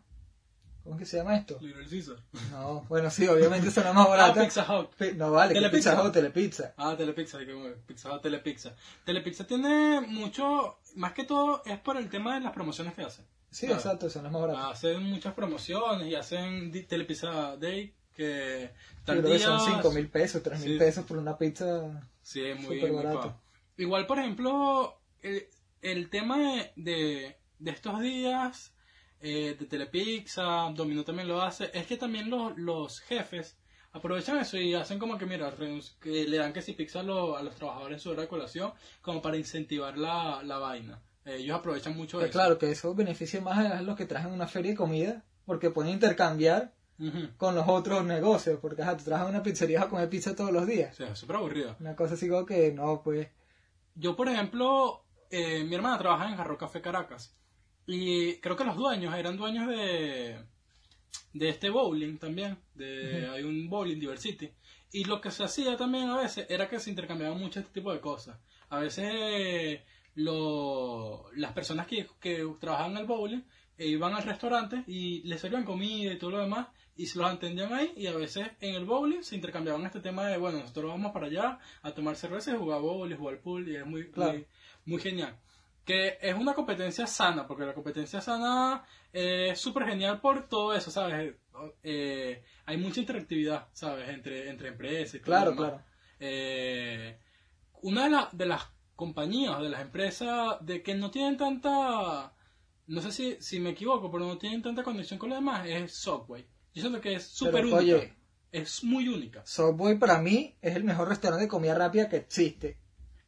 ¿Cómo 0.84 0.96
es 0.96 1.00
que 1.00 1.06
se 1.06 1.16
llama 1.18 1.38
esto? 1.38 1.58
Little 1.62 1.86
Caesar. 1.90 2.18
No, 2.52 2.82
bueno, 2.90 3.10
sí, 3.10 3.26
obviamente 3.26 3.72
son 3.72 3.86
las 3.86 3.96
más 3.96 4.06
Ah, 4.08 4.10
baratas. 4.10 4.44
Pizza 4.46 4.68
Hut. 4.80 4.90
Pi- 4.96 5.14
No 5.16 5.32
vale, 5.32 5.54
que 5.54 5.60
Telepizza. 5.62 5.92
Pizza 5.92 6.04
Hut, 6.06 6.14
Telepizza. 6.14 6.74
Ah, 6.76 6.96
Telepizza, 6.98 7.40
que 7.40 7.76
Pizza 7.88 8.14
Hut, 8.14 8.22
Telepizza. 8.22 8.76
Telepizza 9.06 9.48
tiene 9.48 10.02
mucho, 10.02 10.78
más 10.96 11.14
que 11.14 11.24
todo 11.24 11.64
es 11.66 11.80
por 11.80 11.96
el 11.96 12.10
tema 12.10 12.36
de 12.36 12.42
las 12.42 12.52
promociones 12.52 12.94
que 12.96 13.02
hacen. 13.04 13.26
Sí, 13.54 13.68
Claro. 13.68 13.82
exacto, 13.82 14.10
son 14.10 14.24
las 14.24 14.32
más 14.34 14.42
baratas. 14.42 14.66
Hacen 14.72 15.04
muchas 15.04 15.34
promociones 15.34 16.08
y 16.08 16.16
hacen 16.16 16.72
Telepizza 16.88 17.56
Day 17.58 17.94
que 18.16 18.72
tal 19.06 19.20
creo 19.20 19.32
que 19.32 19.38
día... 19.38 19.46
son 19.46 19.60
5 19.60 19.92
mil 19.92 20.08
pesos, 20.10 20.44
3 20.44 20.60
mil 20.60 20.74
Sí. 20.74 20.78
pesos 20.80 21.06
por 21.06 21.18
una 21.18 21.38
pizza. 21.38 22.10
Sí, 22.22 22.44
es 22.44 22.60
muy, 22.60 22.80
barato. 22.92 23.40
Igual, 23.78 24.06
por 24.08 24.20
ejemplo, 24.20 25.00
el, 25.22 25.48
el 25.82 26.10
tema 26.10 26.38
de, 26.40 26.72
de, 26.76 27.38
de 27.60 27.72
estos 27.72 28.00
días 28.02 28.74
eh, 29.20 29.56
de 29.60 29.66
Telepizza, 29.66 30.70
Domino 30.76 31.04
también 31.04 31.28
lo 31.28 31.42
hace, 31.42 31.72
es 31.74 31.86
que 31.88 31.98
también 31.98 32.30
los, 32.30 32.58
los 32.58 33.00
jefes 33.02 33.58
aprovechan 33.92 34.38
eso 34.40 34.58
y 34.58 34.74
hacen 34.74 35.00
como 35.00 35.18
que, 35.18 35.26
mira, 35.26 35.54
que 36.02 36.26
le 36.28 36.38
dan 36.38 36.54
que 36.54 36.62
si 36.62 36.74
pizza 36.74 37.00
a, 37.02 37.04
lo- 37.04 37.38
a 37.38 37.44
los 37.44 37.56
trabajadores 37.56 37.98
en 37.98 38.00
su 38.00 38.10
hora 38.12 38.24
de 38.24 38.28
colación 38.28 38.74
como 39.02 39.22
para 39.22 39.38
incentivar 39.38 39.98
la, 39.98 40.42
la 40.44 40.58
vaina. 40.58 41.02
Eh, 41.26 41.38
ellos 41.38 41.58
aprovechan 41.58 41.96
mucho 41.96 42.20
Que 42.20 42.26
eso. 42.26 42.34
claro, 42.34 42.58
que 42.58 42.72
eso 42.72 42.94
beneficia 42.94 43.42
más 43.42 43.58
a 43.58 43.82
los 43.82 43.96
que 43.96 44.06
trajen 44.06 44.32
una 44.32 44.48
feria 44.48 44.72
de 44.72 44.78
comida, 44.78 45.24
porque 45.46 45.70
pueden 45.70 45.94
intercambiar 45.94 46.74
con 47.38 47.56
los 47.56 47.68
otros 47.68 48.06
negocios, 48.06 48.60
porque 48.62 48.82
ajá, 48.82 48.96
tú 48.96 49.12
en 49.14 49.22
una 49.22 49.44
pizzería 49.44 49.82
a 49.82 49.90
comer 49.90 50.10
pizza 50.10 50.36
todos 50.36 50.52
los 50.52 50.66
días. 50.66 50.94
O 50.94 50.96
sea, 50.96 51.16
súper 51.16 51.36
aburrido. 51.38 51.76
Una 51.80 51.96
cosa 51.96 52.14
así 52.14 52.30
como 52.30 52.46
que 52.46 52.72
no, 52.72 53.02
pues. 53.04 53.28
Yo, 53.96 54.16
por 54.16 54.30
ejemplo, 54.30 55.04
eh, 55.30 55.64
mi 55.64 55.76
hermana 55.76 55.98
trabaja 55.98 56.30
en 56.30 56.38
Jarro 56.38 56.58
Café 56.58 56.82
Caracas. 56.82 57.36
Y 57.86 58.38
creo 58.38 58.56
que 58.56 58.64
los 58.64 58.78
dueños 58.78 59.14
eran 59.16 59.36
dueños 59.36 59.68
de, 59.68 60.38
de 61.34 61.50
este 61.50 61.70
bowling 61.70 62.18
también. 62.18 62.58
De, 62.74 63.28
Hay 63.30 63.44
un 63.44 63.70
bowling, 63.70 64.00
Diversity. 64.00 64.52
Y 64.92 65.06
lo 65.06 65.20
que 65.20 65.32
se 65.32 65.44
hacía 65.44 65.76
también 65.76 66.10
a 66.10 66.18
veces 66.18 66.46
era 66.50 66.70
que 66.70 66.80
se 66.80 66.90
intercambiaban 66.90 67.38
mucho 67.40 67.60
este 67.60 67.74
tipo 67.74 67.92
de 67.92 68.00
cosas. 68.00 68.40
A 68.70 68.80
veces 68.80 69.12
eh, 69.12 69.86
lo, 70.16 71.26
las 71.36 71.52
personas 71.54 71.88
que, 71.88 72.08
que 72.20 72.46
trabajaban 72.60 72.92
en 72.94 72.98
el 73.00 73.06
bowling 73.06 73.42
eh, 73.78 73.88
iban 73.88 74.14
al 74.14 74.24
restaurante 74.24 74.84
y 74.88 75.24
les 75.24 75.42
servían 75.42 75.64
comida 75.66 76.14
y 76.14 76.18
todo 76.18 76.32
lo 76.32 76.40
demás 76.40 76.68
y 76.96 77.08
se 77.08 77.18
los 77.18 77.30
atendían 77.32 77.74
ahí 77.74 77.92
y 77.96 78.06
a 78.08 78.14
veces 78.14 78.48
en 78.62 78.76
el 78.76 78.86
bowling 78.86 79.24
se 79.24 79.36
intercambiaban 79.36 79.84
este 79.86 80.00
tema 80.00 80.28
de 80.28 80.38
bueno 80.38 80.60
nosotros 80.60 80.92
vamos 80.92 81.12
para 81.12 81.26
allá 81.28 81.60
a 81.82 81.92
tomar 81.92 82.16
cerveza 82.16 82.52
y 82.52 82.58
jugar 82.58 82.82
bowling 82.82 83.16
jugar 83.18 83.40
pool 83.42 83.68
y 83.68 83.76
es 83.76 83.86
muy 83.86 84.12
Claro. 84.12 84.34
muy, 84.34 84.46
muy 84.86 85.02
genial 85.02 85.36
que 85.84 86.18
es 86.22 86.36
una 86.36 86.54
competencia 86.54 87.08
sana 87.08 87.48
porque 87.48 87.66
la 87.66 87.74
competencia 87.74 88.22
sana 88.22 88.84
eh, 89.12 89.50
es 89.52 89.60
súper 89.60 89.86
genial 89.88 90.22
por 90.22 90.48
todo 90.48 90.74
eso 90.76 90.92
sabes 90.92 91.36
Eh, 91.84 92.44
hay 92.66 92.78
mucha 92.78 93.00
interactividad 93.00 93.68
sabes 93.74 94.10
entre 94.10 94.50
entre 94.50 94.68
empresas 94.70 95.16
y 95.16 95.20
todo 95.20 95.26
Claro, 95.26 95.52
demás. 95.52 95.70
claro. 95.70 95.84
Eh, 96.20 97.18
una 97.82 98.04
de, 98.06 98.10
la- 98.12 98.30
de 98.32 98.46
las 98.46 98.64
compañías, 98.96 99.62
de 99.62 99.70
las 99.70 99.82
empresas, 99.82 100.58
de 100.62 100.84
que 100.84 100.96
no 100.96 101.12
tienen 101.12 101.38
tanta, 101.38 102.34
no 102.88 103.02
sé 103.02 103.12
si, 103.12 103.38
si 103.40 103.60
me 103.60 103.72
equivoco, 103.72 104.12
pero 104.12 104.26
no 104.26 104.38
tienen 104.38 104.62
tanta 104.62 104.84
conexión 104.84 105.20
con 105.20 105.30
los 105.30 105.38
demás, 105.38 105.68
es 105.68 105.94
Subway. 105.94 106.46
Yo 106.74 106.82
siento 106.82 107.02
que 107.02 107.16
es 107.16 107.24
súper 107.24 107.66
única. 107.66 107.78
oye. 107.78 108.14
Es 108.52 108.84
muy 108.84 109.08
única. 109.08 109.42
Subway 109.46 109.98
para 109.98 110.20
mí 110.20 110.56
es 110.62 110.76
el 110.76 110.84
mejor 110.84 111.10
restaurante 111.10 111.46
de 111.46 111.50
comida 111.50 111.74
rápida 111.74 112.08
que 112.08 112.18
existe. 112.18 112.78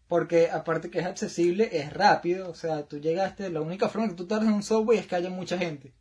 Porque 0.07 0.51
aparte 0.51 0.91
que 0.91 0.99
es 0.99 1.05
accesible, 1.05 1.67
es 1.71 1.91
rápido. 1.91 2.49
O 2.49 2.53
sea, 2.53 2.87
tú 2.87 2.99
llegaste, 2.99 3.49
la 3.49 3.61
única 3.61 3.89
forma 3.89 4.07
que 4.07 4.13
tú 4.13 4.27
tardas 4.27 4.47
en 4.47 4.53
un 4.53 4.61
Subway 4.61 4.99
es 4.99 5.07
que 5.07 5.15
haya 5.15 5.31
mucha 5.31 5.57
gente. 5.57 5.95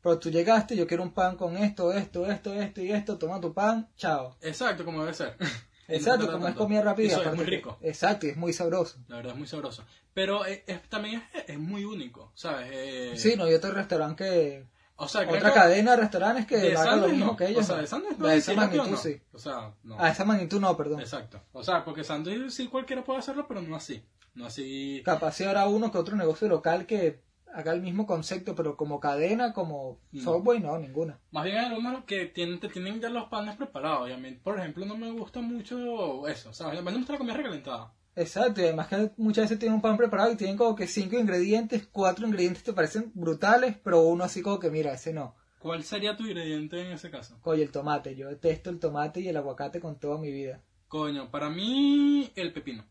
Pero 0.00 0.20
tú 0.20 0.30
llegaste, 0.30 0.76
yo 0.76 0.86
quiero 0.86 1.02
un 1.02 1.12
pan 1.12 1.36
con 1.36 1.56
esto, 1.56 1.92
esto, 1.92 2.30
esto, 2.30 2.54
esto 2.54 2.80
y 2.80 2.92
esto, 2.92 3.18
toma 3.18 3.40
tu 3.40 3.52
pan, 3.52 3.90
chao. 3.96 4.36
Exacto, 4.40 4.84
como 4.84 5.00
debe 5.00 5.14
ser. 5.14 5.36
Exacto, 5.88 6.30
como 6.30 6.48
es 6.48 6.54
comida 6.54 6.82
rápida. 6.82 7.08
Eso 7.12 7.22
es 7.22 7.34
muy 7.36 7.44
rico. 7.44 7.78
Exacto, 7.80 8.26
es 8.26 8.36
muy 8.36 8.52
sabroso. 8.52 8.98
La 9.08 9.16
verdad 9.16 9.32
es 9.32 9.38
muy 9.38 9.46
sabroso. 9.48 9.84
Pero 10.14 10.46
eh, 10.46 10.64
es- 10.66 10.82
también 10.88 11.22
es, 11.34 11.44
es 11.48 11.58
muy 11.58 11.84
único, 11.84 12.32
¿sabes? 12.34 12.68
Eh, 12.72 13.12
Sí, 13.16 13.34
no 13.36 13.44
hay 13.44 13.54
otro 13.54 13.72
restaurante 13.72 14.24
que... 14.24 14.76
O 14.98 15.06
sea, 15.08 15.28
Otra 15.28 15.50
que 15.50 15.54
cadena 15.54 15.90
de 15.90 15.96
restaurantes 15.98 16.46
que 16.46 16.56
de 16.56 16.74
haga 16.74 16.96
lo 16.96 17.08
mismo 17.08 17.26
no. 17.26 17.36
que 17.36 17.48
ellos. 17.48 17.64
O 17.64 17.66
sea, 17.66 17.76
de 17.76 17.86
sándwich 17.86 18.16
no 18.16 18.28
hay 18.28 18.38
esa 18.38 18.54
magnitud, 18.54 18.88
no. 18.88 18.96
sí. 18.96 19.20
O 19.34 19.38
sea, 19.38 19.74
no. 19.82 20.00
A 20.00 20.08
esa 20.08 20.24
magnitud 20.24 20.58
no, 20.58 20.74
perdón. 20.74 21.00
Exacto. 21.00 21.42
O 21.52 21.62
sea, 21.62 21.84
porque 21.84 22.02
sándwich 22.02 22.48
sí 22.48 22.68
cualquiera 22.68 23.04
puede 23.04 23.18
hacerlo, 23.18 23.46
pero 23.46 23.60
no 23.60 23.76
así. 23.76 24.02
No 24.34 24.46
así. 24.46 25.02
Capaz 25.04 25.32
si 25.32 25.44
habrá 25.44 25.68
uno 25.68 25.92
que 25.92 25.98
otro 25.98 26.16
negocio 26.16 26.48
local 26.48 26.86
que 26.86 27.20
haga 27.56 27.72
el 27.72 27.80
mismo 27.80 28.06
concepto, 28.06 28.54
pero 28.54 28.76
como 28.76 29.00
cadena, 29.00 29.54
como 29.54 29.98
No. 30.12 30.22
Subway, 30.22 30.60
no, 30.60 30.78
ninguna. 30.78 31.18
Más 31.30 31.44
bien 31.44 31.56
hay 31.56 31.66
algunos 31.66 32.04
que 32.04 32.26
tienen, 32.26 32.60
te 32.60 32.68
tienen 32.68 33.00
ya 33.00 33.08
los 33.08 33.28
panes 33.28 33.56
preparados. 33.56 34.10
Y 34.10 34.12
a 34.12 34.18
mí, 34.18 34.32
por 34.32 34.58
ejemplo, 34.58 34.84
no 34.84 34.96
me 34.96 35.10
gusta 35.10 35.40
mucho 35.40 36.28
eso. 36.28 36.52
¿Sabes? 36.52 36.78
A 36.78 36.82
mí 36.82 36.90
me 36.90 36.98
gusta 36.98 37.14
la 37.14 37.18
comida 37.18 37.34
recalentada. 37.34 37.94
Exacto, 38.14 38.60
y 38.60 38.64
además 38.64 38.88
que 38.88 39.10
muchas 39.16 39.44
veces 39.44 39.58
tienen 39.58 39.76
un 39.76 39.82
pan 39.82 39.96
preparado 39.96 40.32
y 40.32 40.36
tienen 40.36 40.56
como 40.56 40.74
que 40.74 40.86
cinco 40.86 41.18
ingredientes, 41.18 41.86
cuatro 41.90 42.26
ingredientes 42.26 42.62
te 42.62 42.72
parecen 42.72 43.10
brutales, 43.14 43.76
pero 43.84 44.00
uno 44.00 44.24
así 44.24 44.40
como 44.40 44.58
que 44.58 44.70
mira, 44.70 44.92
ese 44.92 45.12
no. 45.12 45.34
¿Cuál 45.58 45.82
sería 45.82 46.16
tu 46.16 46.24
ingrediente 46.24 46.80
en 46.80 46.92
ese 46.92 47.10
caso? 47.10 47.38
Oye, 47.42 47.62
el 47.62 47.70
tomate, 47.70 48.14
yo 48.16 48.28
detesto 48.28 48.70
el 48.70 48.78
tomate 48.78 49.20
y 49.20 49.28
el 49.28 49.36
aguacate 49.36 49.80
con 49.80 49.98
toda 49.98 50.18
mi 50.18 50.30
vida. 50.30 50.62
Coño, 50.88 51.30
para 51.30 51.50
mí, 51.50 52.30
el 52.36 52.52
pepino. 52.52 52.84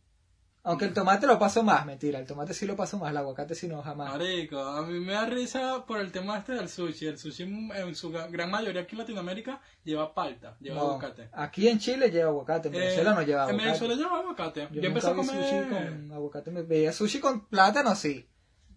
Aunque 0.68 0.86
el 0.86 0.94
tomate 0.94 1.28
lo 1.28 1.38
paso 1.38 1.62
más, 1.64 1.86
mentira, 1.86 2.18
el 2.20 2.26
tomate 2.26 2.54
sí 2.54 2.66
lo 2.66 2.76
paso 2.76 2.98
más, 2.98 3.12
el 3.12 3.18
aguacate 3.18 3.54
sí 3.54 3.68
no, 3.68 3.82
jamás. 3.84 4.10
Marico, 4.12 4.60
a 4.60 4.82
mí 4.82 5.00
me 5.00 5.14
da 5.14 5.26
risa 5.28 5.86
por 5.86 6.00
el 6.00 6.12
tema 6.12 6.38
este 6.40 6.54
del 6.54 6.68
sushi. 6.70 7.06
El 7.06 7.18
sushi 7.20 7.44
en 7.44 7.96
su 7.96 8.10
gran 8.12 8.50
mayoría 8.50 8.82
aquí 8.82 8.96
en 8.96 9.00
Latinoamérica 9.00 9.62
lleva 9.84 10.14
palta, 10.14 10.58
lleva 10.60 10.76
No, 10.78 10.82
aguacate. 10.92 11.30
Aquí 11.34 11.68
en 11.68 11.78
Chile 11.80 12.10
lleva 12.10 12.30
aguacate, 12.30 12.70
en 12.70 12.74
Venezuela 12.74 13.12
Eh, 13.12 13.14
no 13.16 13.22
lleva 13.22 13.44
En 13.44 13.50
aguacate. 13.50 13.64
Venezuela 13.66 13.96
lleva 13.96 14.20
aguacate. 14.20 14.68
Yo, 14.72 14.82
Yo, 14.82 14.88
empecé 14.88 15.08
a 15.08 15.14
comer... 15.16 15.44
sushi 15.44 15.70
con 15.70 16.12
aguacate, 16.12 16.52
me 16.52 16.62
veía 16.64 16.92
sushi 16.92 17.20
con 17.20 17.46
plátano 17.48 17.94
sí, 17.96 18.28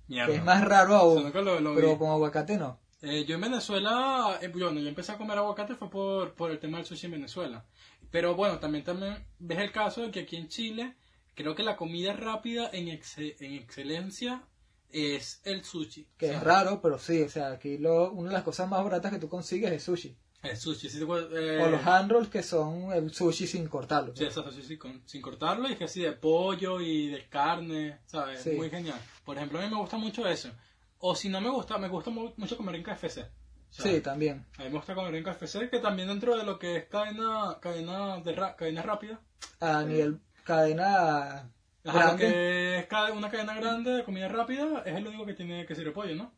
Mierda. 0.08 0.26
que 0.32 0.36
es 0.38 0.44
más 0.44 0.62
raro 0.64 0.94
aún, 0.94 1.32
lo- 1.32 1.60
lo 1.60 1.74
pero 1.74 1.92
vi. 1.92 1.96
con 1.98 2.10
aguacate 2.10 2.58
no. 2.58 2.78
Eh, 3.00 3.24
yo 3.24 3.36
en 3.36 3.40
Venezuela, 3.42 4.38
eh, 4.42 4.48
bueno, 4.48 4.78
yo 4.80 4.88
empecé 4.88 5.12
a 5.12 5.16
comer 5.18 5.38
aguacate 5.38 5.74
fue 5.74 5.88
por, 5.88 6.34
por 6.34 6.50
el 6.50 6.58
tema 6.58 6.78
del 6.78 6.86
sushi 6.86 7.06
en 7.06 7.12
Venezuela. 7.12 7.64
Pero 8.10 8.34
bueno, 8.34 8.58
también, 8.58 8.84
también 8.84 9.24
ves 9.38 9.58
el 9.58 9.70
caso 9.72 10.02
de 10.02 10.10
que 10.10 10.20
aquí 10.20 10.36
en 10.36 10.48
Chile, 10.48 10.96
creo 11.42 11.54
que 11.54 11.62
la 11.62 11.76
comida 11.76 12.12
rápida 12.12 12.68
en, 12.72 12.88
exe- 12.88 13.36
en 13.40 13.52
excelencia 13.54 14.42
es 14.90 15.40
el 15.44 15.64
sushi. 15.64 16.08
Que 16.16 16.30
es 16.34 16.42
raro, 16.42 16.80
pero 16.82 16.98
sí, 16.98 17.22
o 17.22 17.28
sea, 17.28 17.52
aquí 17.52 17.78
lo, 17.78 18.10
una 18.12 18.30
de 18.30 18.34
las 18.34 18.42
cosas 18.42 18.68
más 18.68 18.82
baratas 18.82 19.12
que 19.12 19.18
tú 19.18 19.28
consigues 19.28 19.70
es 19.72 19.82
sushi. 19.82 20.16
El 20.42 20.56
sushi, 20.56 20.88
sí, 20.88 20.98
eh, 21.00 21.60
O 21.62 21.68
los 21.68 21.84
hand 21.86 22.10
rolls 22.12 22.28
que 22.28 22.42
son 22.42 22.92
el 22.92 23.12
sushi 23.12 23.46
sin 23.46 23.66
cortarlo. 23.68 24.14
Sí, 24.16 24.24
exacto, 24.24 24.52
sí, 24.52 24.62
sí, 24.62 24.76
con- 24.78 25.02
sin 25.06 25.20
cortarlo 25.20 25.68
y 25.68 25.76
que 25.76 25.84
así 25.84 26.00
de 26.00 26.12
pollo 26.12 26.80
y 26.80 27.08
de 27.08 27.28
carne, 27.28 27.98
¿sabes? 28.06 28.40
Sí. 28.42 28.50
Muy 28.52 28.70
genial. 28.70 28.98
Por 29.24 29.36
ejemplo, 29.36 29.58
a 29.58 29.62
mí 29.62 29.68
me 29.68 29.76
gusta 29.80 29.96
mucho 29.96 30.26
eso. 30.26 30.50
O 30.98 31.14
si 31.14 31.28
no 31.28 31.40
me 31.40 31.50
gusta, 31.50 31.76
me 31.78 31.88
gusta 31.88 32.10
mu- 32.10 32.32
mucho 32.36 32.56
comer 32.56 32.76
en 32.76 32.82
KFC. 32.84 33.26
¿sabes? 33.70 33.94
Sí, 33.96 34.00
también. 34.00 34.46
A 34.56 34.62
mí 34.62 34.70
me 34.70 34.76
gusta 34.76 34.94
comer 34.94 35.14
en 35.14 35.24
KFC, 35.24 35.68
que 35.70 35.80
también 35.80 36.08
dentro 36.08 36.36
de 36.36 36.44
lo 36.44 36.58
que 36.58 36.76
es 36.76 36.84
cadena, 36.86 37.58
cadena, 37.60 38.18
de 38.20 38.32
ra- 38.32 38.56
cadena 38.56 38.82
rápida, 38.82 39.20
A 39.60 39.82
nivel 39.82 40.20
cadena 40.48 41.50
Ajá, 41.84 41.98
grande. 41.98 42.16
que 42.26 42.78
es 42.78 42.86
ca- 42.86 43.12
una 43.12 43.30
cadena 43.30 43.54
grande 43.54 43.90
de 43.92 44.04
comida 44.04 44.28
rápida 44.28 44.82
es 44.84 44.96
el 44.96 45.06
único 45.06 45.24
que 45.26 45.34
tiene 45.34 45.66
que 45.66 45.74
sirve 45.74 45.92
pollo, 45.92 46.14
¿no? 46.16 46.32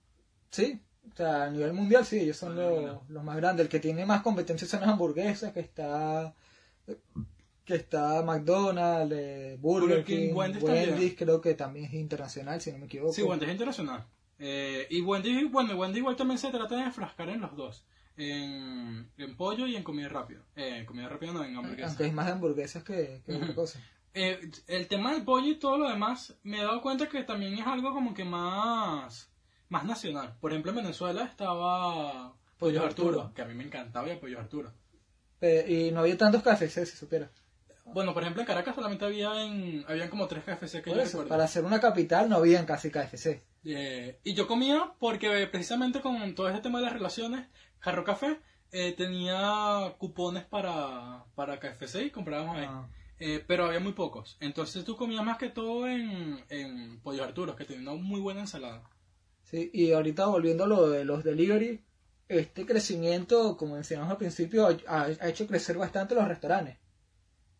Sí, 0.51 0.81
o 1.11 1.17
sea, 1.17 1.45
a 1.45 1.51
nivel 1.51 1.73
mundial 1.73 2.05
sí, 2.05 2.19
ellos 2.21 2.37
son 2.37 2.57
los, 2.57 3.09
los 3.09 3.25
más 3.25 3.37
grandes. 3.37 3.65
El 3.65 3.71
que 3.71 3.81
tiene 3.81 4.05
más 4.05 4.23
competencia 4.23 4.67
son 4.67 4.81
las 4.81 4.91
hamburguesas, 4.91 5.53
que 5.53 5.61
está 5.61 6.35
que 7.65 7.75
está 7.77 8.23
McDonald's, 8.23 9.15
eh, 9.17 9.57
Burger, 9.61 9.89
Burger 9.89 10.05
King, 10.05 10.17
King, 10.29 10.35
Wendy's 10.35 10.63
Wendy's, 10.63 11.15
creo 11.17 11.41
que 11.41 11.55
también 11.55 11.85
es 11.87 11.95
internacional, 11.95 12.61
si 12.61 12.73
no 12.73 12.79
me 12.79 12.87
equivoco. 12.87 13.13
Sí, 13.13 13.23
Wendy's 13.23 13.49
es 13.49 13.53
internacional. 13.53 14.05
Eh, 14.41 14.87
y 14.91 15.01
Wendy's, 15.03 15.51
bueno, 15.53 15.75
Wendy's 15.77 15.99
igual 15.99 16.17
también 16.17 16.39
se 16.39 16.51
trata 16.51 16.75
de 16.75 16.83
enfrascar 16.83 17.29
en 17.29 17.41
los 17.41 17.55
dos. 17.55 17.87
En, 18.17 19.09
en 19.17 19.37
pollo 19.37 19.67
y 19.67 19.77
en 19.77 19.83
comida 19.85 20.09
rápida. 20.09 20.41
Eh, 20.57 20.79
en 20.79 20.85
comida 20.87 21.09
rápida 21.09 21.33
no, 21.33 21.45
en 21.45 21.57
hamburguesa. 21.57 21.89
Aunque 21.89 22.05
hay 22.05 22.13
más 22.13 22.27
de 22.27 22.33
hamburguesas 22.33 22.83
que, 22.83 23.23
que 23.25 23.35
otra 23.37 23.55
cosa. 23.55 23.81
Eh, 24.15 24.51
el 24.67 24.89
tema 24.89 25.13
del 25.13 25.25
pollo 25.25 25.49
y 25.49 25.59
todo 25.59 25.79
lo 25.79 25.89
demás, 25.89 26.37
me 26.43 26.59
he 26.59 26.65
dado 26.65 26.83
cuenta 26.83 27.09
que 27.09 27.23
también 27.23 27.55
es 27.55 27.67
algo 27.67 27.93
como 27.93 28.13
que 28.13 28.25
más, 28.25 29.31
más 29.69 29.85
nacional. 29.85 30.37
Por 30.41 30.51
ejemplo, 30.51 30.73
en 30.73 30.79
Venezuela 30.79 31.25
estaba 31.25 32.33
Pollo 32.59 32.81
Pollo 32.81 32.85
Arturo, 32.85 33.09
Arturo. 33.21 33.35
que 33.35 33.43
a 33.43 33.45
mí 33.45 33.55
me 33.55 33.65
encantaba 33.65 34.11
el 34.11 34.19
Pollo 34.19 34.39
Arturo. 34.39 34.73
Y 35.41 35.91
no 35.93 36.01
había 36.01 36.19
tantos 36.19 36.43
KFC, 36.43 36.85
si 36.85 36.97
supiera. 36.97 37.31
Bueno, 37.93 38.15
por 38.15 38.23
ejemplo, 38.23 38.43
en 38.43 38.47
Caracas 38.47 38.75
solamente 38.75 39.05
había 39.05 39.45
en, 39.45 39.85
habían 39.89 40.11
como 40.11 40.29
tres 40.29 40.45
KFC 40.45 40.83
que 40.83 40.91
yo 40.91 41.01
eso, 41.01 41.27
para 41.27 41.47
ser 41.49 41.65
una 41.65 41.81
capital 41.81 42.29
no 42.29 42.37
habían 42.37 42.67
casi 42.67 42.91
KFC. 42.91 43.43
Eh, 43.65 44.21
y 44.23 44.35
yo 44.35 44.47
comía 44.47 44.93
porque 44.99 45.47
precisamente 45.51 46.01
con 46.01 46.35
todo 46.35 46.49
este 46.49 46.61
tema 46.61 46.79
de 46.79 46.85
las 46.85 46.93
relaciones, 46.93 47.47
Jarro 47.81 48.05
Café 48.05 48.39
eh, 48.73 48.93
tenía 48.93 49.95
cupones 49.99 50.45
para, 50.45 51.25
para 51.35 51.59
KFC 51.59 52.07
y 52.07 52.11
comprábamos 52.11 52.57
ahí. 52.59 52.67
Ah. 52.69 52.89
Eh, 53.21 53.45
pero 53.47 53.67
había 53.67 53.81
muy 53.81 53.93
pocos. 53.93 54.37
Entonces 54.41 54.85
tú 54.85 54.97
comías 54.97 55.25
más 55.25 55.37
que 55.39 55.51
todo 55.51 55.87
en, 55.87 56.43
en 56.49 57.01
Pollo 57.01 57.23
Arturo, 57.23 57.55
que 57.55 57.65
tenía 57.67 57.91
una 57.93 58.03
muy 58.03 58.21
buena 58.21 58.41
ensalada. 58.41 58.83
Sí, 59.45 59.71
y 59.73 59.93
ahorita 59.93 60.27
volviendo 60.27 60.65
a 60.65 60.67
lo 60.67 60.89
de 60.89 61.05
los 61.05 61.23
delivery, 61.23 61.85
este 62.29 62.65
crecimiento, 62.65 63.57
como 63.57 63.75
mencionamos 63.75 64.11
al 64.13 64.17
principio, 64.19 64.67
ha, 64.89 65.03
ha 65.03 65.29
hecho 65.29 65.47
crecer 65.47 65.77
bastante 65.77 66.15
los 66.15 66.27
restaurantes. 66.27 66.79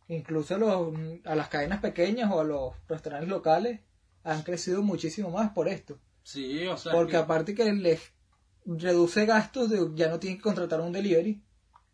Incluso 0.09 0.59
los, 0.59 0.93
a 1.25 1.35
las 1.35 1.49
cadenas 1.49 1.81
pequeñas 1.81 2.31
o 2.33 2.41
a 2.41 2.45
los 2.45 2.75
restaurantes 2.89 3.29
locales 3.29 3.81
han 4.25 4.43
crecido 4.43 4.83
muchísimo 4.83 5.31
más 5.31 5.53
por 5.53 5.69
esto. 5.69 5.99
Sí, 6.23 6.67
o 6.67 6.77
sea. 6.77 6.93
Porque 6.93 7.13
que- 7.13 7.17
aparte 7.19 7.55
que 7.55 7.73
les 7.73 8.01
reduce 8.65 9.27
gastos, 9.27 9.71
de, 9.71 9.91
ya 9.95 10.09
no 10.09 10.19
tienen 10.19 10.39
que 10.39 10.43
contratar 10.45 10.81
un 10.81 10.93
delivery, 10.93 11.43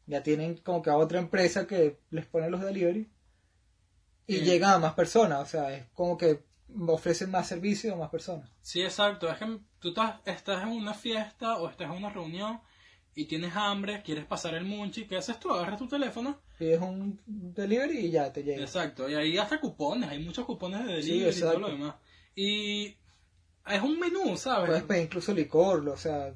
ya 0.07 0.23
tienen 0.23 0.57
como 0.59 0.83
que 0.83 0.91
a 0.91 0.97
otra 0.97 1.19
empresa 1.19 1.67
que 1.67 1.99
les 2.11 2.27
pone 2.27 2.49
los 2.51 2.61
delivery 2.63 3.11
y 4.27 4.37
Sí. 4.39 4.45
llegan 4.45 4.73
a 4.75 4.79
más 4.79 4.95
personas, 4.95 5.41
o 5.41 5.47
sea, 5.47 5.73
es 5.75 5.87
como 5.95 6.17
que 6.17 6.43
ofrecen 6.89 7.31
más 7.31 7.47
servicios 7.49 7.95
a 7.95 7.97
más 7.97 8.11
personas. 8.11 8.51
Sí, 8.61 8.83
exacto. 8.83 9.31
Es 9.31 9.39
que 9.39 9.59
tú 9.79 9.89
estás, 9.91 10.21
estás 10.25 10.63
en 10.65 10.69
una 10.71 10.95
fiesta 10.95 11.57
o 11.59 11.69
estás 11.71 11.89
en 11.91 11.97
una 11.97 12.11
reunión 12.11 12.61
y 13.15 13.25
tienes 13.27 13.55
hambre, 13.57 14.03
quieres 14.05 14.27
pasar 14.27 14.55
el 14.55 14.65
munchi. 14.65 15.07
¿Qué 15.07 15.17
haces 15.17 15.39
tú? 15.41 15.51
Agarras 15.53 15.79
tu 15.79 15.87
teléfono. 15.89 16.41
Pides 16.59 16.81
un 16.81 17.21
delivery 17.27 17.99
y 18.07 18.11
ya 18.11 18.33
te 18.33 18.43
llega. 18.43 18.61
Exacto. 18.63 19.09
Y 19.09 19.15
ahí 19.15 19.39
hasta 19.39 19.61
cupones. 19.61 20.11
Hay 20.11 20.23
muchos 20.23 20.45
cupones 20.45 20.85
de 20.87 21.03
Sí, 21.03 21.11
delivery 21.13 21.37
y 21.37 21.41
todo 21.41 21.59
lo 21.59 21.69
demás. 21.69 21.95
Y 22.35 22.97
es 23.67 23.83
un 23.83 23.99
menú, 23.99 24.37
¿sabes? 24.37 24.67
Puedes 24.69 24.83
pedir 24.83 25.03
incluso 25.05 25.33
licor, 25.33 25.89
o 25.89 25.97
sea, 25.97 26.35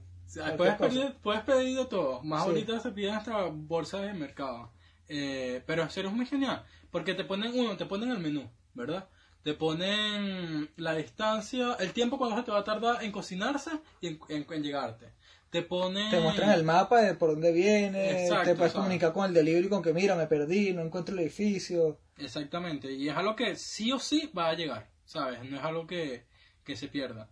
puedes, 0.57 0.77
pedir, 0.77 1.17
puedes 1.23 1.43
pedir 1.43 1.77
de 1.77 1.85
todo. 1.87 2.23
Más 2.23 2.45
Sí. 2.45 2.49
ahorita 2.51 2.81
se 2.81 2.91
piden 2.93 3.15
hasta 3.15 3.47
bolsas 3.53 4.03
de 4.03 4.15
mercado. 4.15 4.73
Eh, 5.11 5.63
pero 5.67 5.83
en 5.83 5.91
serio 5.91 6.11
es 6.11 6.17
muy 6.17 6.27
genial. 6.27 6.65
Porque 6.91 7.15
te 7.15 7.25
ponen 7.25 7.53
uno, 7.59 7.77
te 7.77 7.87
ponen 7.87 8.11
el 8.13 8.21
menú, 8.21 8.49
¿verdad? 8.75 9.09
Te 9.43 9.55
ponen 9.55 10.71
la 10.77 10.95
distancia, 10.95 11.75
el 11.81 11.93
tiempo 11.93 12.19
cuando 12.19 12.37
se 12.37 12.45
te 12.45 12.53
va 12.53 12.61
a 12.61 12.65
tardar 12.65 13.05
en 13.05 13.13
cocinarse 13.13 13.71
y 14.01 14.09
en, 14.09 14.21
en- 14.29 14.47
en 14.51 14.63
llegarte. 14.63 15.13
Te 15.51 15.63
ponen... 15.63 16.11
te 16.11 16.21
muestran 16.21 16.51
el 16.51 16.63
mapa 16.65 17.01
de 17.01 17.15
por 17.15 17.31
dónde 17.31 17.53
viene, 17.53 18.11
Exacto, 18.13 18.45
te 18.45 18.55
puedes 18.55 18.73
¿sabes? 18.73 18.75
comunicar 18.75 19.13
con 19.15 19.25
el 19.27 19.33
delivery 19.35 19.69
con 19.71 19.83
que 19.83 19.95
mira, 19.95 20.15
me 20.17 20.27
perdí, 20.27 20.73
no 20.75 20.83
encuentro 20.83 21.15
el 21.15 21.21
edificio. 21.23 21.99
Exactamente. 22.19 22.93
Y 22.93 23.09
es 23.09 23.17
algo 23.17 23.35
que 23.37 23.57
sí 23.57 23.93
o 23.93 23.99
sí 23.99 24.31
va 24.37 24.49
a 24.51 24.55
llegar, 24.55 24.91
¿sabes? 25.05 25.43
No 25.49 25.57
es 25.57 25.65
algo 25.65 25.87
que, 25.87 26.27
que 26.65 26.77
se 26.77 26.89
pierda. 26.89 27.31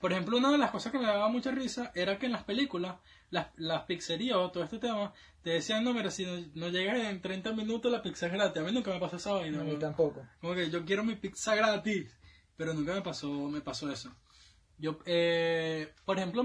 Por 0.00 0.12
ejemplo, 0.12 0.38
una 0.38 0.52
de 0.52 0.58
las 0.58 0.70
cosas 0.72 0.92
que 0.92 0.98
me 0.98 1.06
daba 1.06 1.28
mucha 1.28 1.50
risa 1.52 1.92
era 1.94 2.18
que 2.18 2.26
en 2.26 2.32
las 2.32 2.44
películas, 2.44 2.96
las, 3.30 3.48
las 3.56 3.82
pizzerías 3.82 4.36
o 4.36 4.50
todo 4.50 4.64
este 4.64 4.78
tema, 4.78 5.12
te 5.42 5.50
decían, 5.50 5.84
no, 5.84 5.92
mira, 5.92 6.10
si 6.10 6.24
no, 6.24 6.32
no 6.54 6.68
llegas 6.68 6.98
en 6.98 7.20
30 7.20 7.52
minutos, 7.52 7.90
la 7.90 8.02
pizza 8.02 8.26
es 8.26 8.32
gratis. 8.32 8.62
A 8.62 8.64
mí 8.64 8.72
nunca 8.72 8.90
me 8.90 9.00
pasó 9.00 9.16
esa 9.16 9.32
vaina. 9.32 9.60
a 9.60 9.62
mí 9.62 9.70
weón. 9.70 9.80
tampoco. 9.80 10.26
Como 10.40 10.54
que 10.54 10.70
yo 10.70 10.84
quiero 10.84 11.04
mi 11.04 11.14
pizza 11.16 11.54
gratis, 11.54 12.18
pero 12.56 12.74
nunca 12.74 12.94
me 12.94 13.02
pasó, 13.02 13.30
me 13.48 13.60
pasó 13.60 13.90
eso. 13.90 14.14
Yo, 14.78 14.98
eh, 15.06 15.92
por 16.04 16.18
ejemplo, 16.18 16.44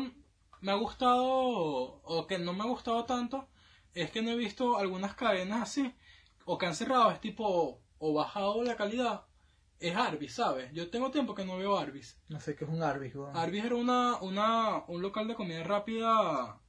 me 0.62 0.72
ha 0.72 0.76
gustado, 0.76 1.26
o 1.28 2.28
que 2.28 2.40
no 2.40 2.54
me 2.54 2.64
ha 2.64 2.68
gustado 2.68 3.06
tanto, 3.06 3.48
es 3.94 4.12
que 4.12 4.22
no 4.22 4.32
he 4.32 4.36
visto 4.36 4.78
algunas 4.78 5.16
cadenas 5.16 5.62
así, 5.62 5.94
o 6.46 6.58
que 6.58 6.66
han 6.66 6.76
cerrado, 6.76 7.12
es 7.12 7.22
tipo, 7.22 7.82
o 8.00 8.14
bajado 8.14 8.64
la 8.64 8.76
calidad, 8.76 9.26
es 9.80 9.96
Arby's, 9.96 10.36
¿sabes? 10.36 10.72
Yo 10.74 10.90
tengo 10.90 11.12
tiempo 11.12 11.36
que 11.36 11.46
no 11.46 11.58
veo 11.58 11.78
Arby's. 11.78 12.18
No 12.30 12.40
sé 12.40 12.56
qué 12.56 12.64
es 12.64 12.72
un 12.72 12.82
Arby's, 12.82 13.16
weón. 13.16 13.36
Arby's 13.36 13.66
era 13.66 13.76
una, 13.76 14.18
una, 14.22 14.84
un 14.88 15.02
local 15.02 15.28
de 15.28 15.36
comida 15.36 15.64
rápida 15.64 16.60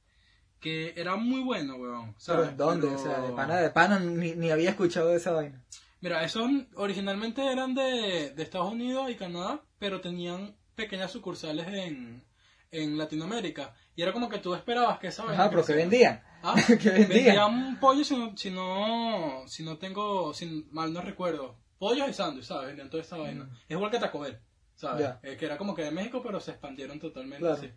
que 0.59 0.93
era 0.95 1.15
muy 1.15 1.41
bueno, 1.41 1.75
weón. 1.75 2.13
¿Pero 2.13 2.19
¿sabes? 2.19 2.49
en 2.49 2.57
dónde? 2.57 2.87
Pero- 2.87 2.99
O 2.99 3.03
sea, 3.03 3.19
de 3.21 3.31
pana 3.33 3.57
de 3.57 3.69
pana 3.69 3.99
ni, 3.99 4.33
ni 4.33 4.49
había 4.51 4.71
escuchado 4.71 5.09
de 5.09 5.17
esa 5.17 5.31
vaina. 5.31 5.63
Mira, 6.01 6.23
esos 6.23 6.49
originalmente 6.75 7.45
eran 7.51 7.73
de, 7.73 8.31
de 8.35 8.43
Estados 8.43 8.71
Unidos 8.71 9.09
y 9.09 9.15
Canadá, 9.15 9.61
pero 9.79 10.01
tenían 10.01 10.55
pequeñas 10.75 11.11
sucursales 11.11 11.67
en, 11.67 12.23
en 12.71 12.97
Latinoamérica. 12.97 13.73
Y 13.95 14.01
era 14.01 14.11
como 14.13 14.29
que 14.29 14.39
tú 14.39 14.53
esperabas 14.53 14.99
que 14.99 15.07
esa 15.07 15.23
vaina 15.23 15.43
Ajá, 15.43 15.49
pero 15.49 15.65
que 15.65 15.73
vendían. 15.73 16.21
Ah, 16.43 16.53
que 16.67 16.75
vendían. 16.89 17.07
vendían 17.07 17.79
pollo 17.79 18.03
si 18.03 18.15
no, 18.17 18.37
si 18.37 18.51
no, 18.51 19.43
si 19.47 19.63
no 19.63 19.77
tengo, 19.77 20.33
si 20.33 20.67
mal 20.71 20.93
no 20.93 21.01
recuerdo. 21.01 21.57
Pollos 21.79 22.07
y 22.09 22.13
sándwiches, 22.13 22.47
¿sabes? 22.47 22.67
Vendían 22.67 22.89
toda 22.89 23.01
esa 23.03 23.17
vaina. 23.17 23.49
Es 23.67 23.71
igual 23.71 23.89
que 23.91 23.99
Taco 23.99 24.19
Bell, 24.19 24.39
¿sabes? 24.75 25.07
Mm. 25.23 25.25
Eh, 25.27 25.37
que 25.37 25.45
era 25.45 25.57
como 25.57 25.73
que 25.75 25.83
de 25.83 25.91
México, 25.91 26.21
pero 26.23 26.39
se 26.39 26.51
expandieron 26.51 26.99
totalmente. 26.99 27.39
Claro. 27.39 27.55
así. 27.55 27.71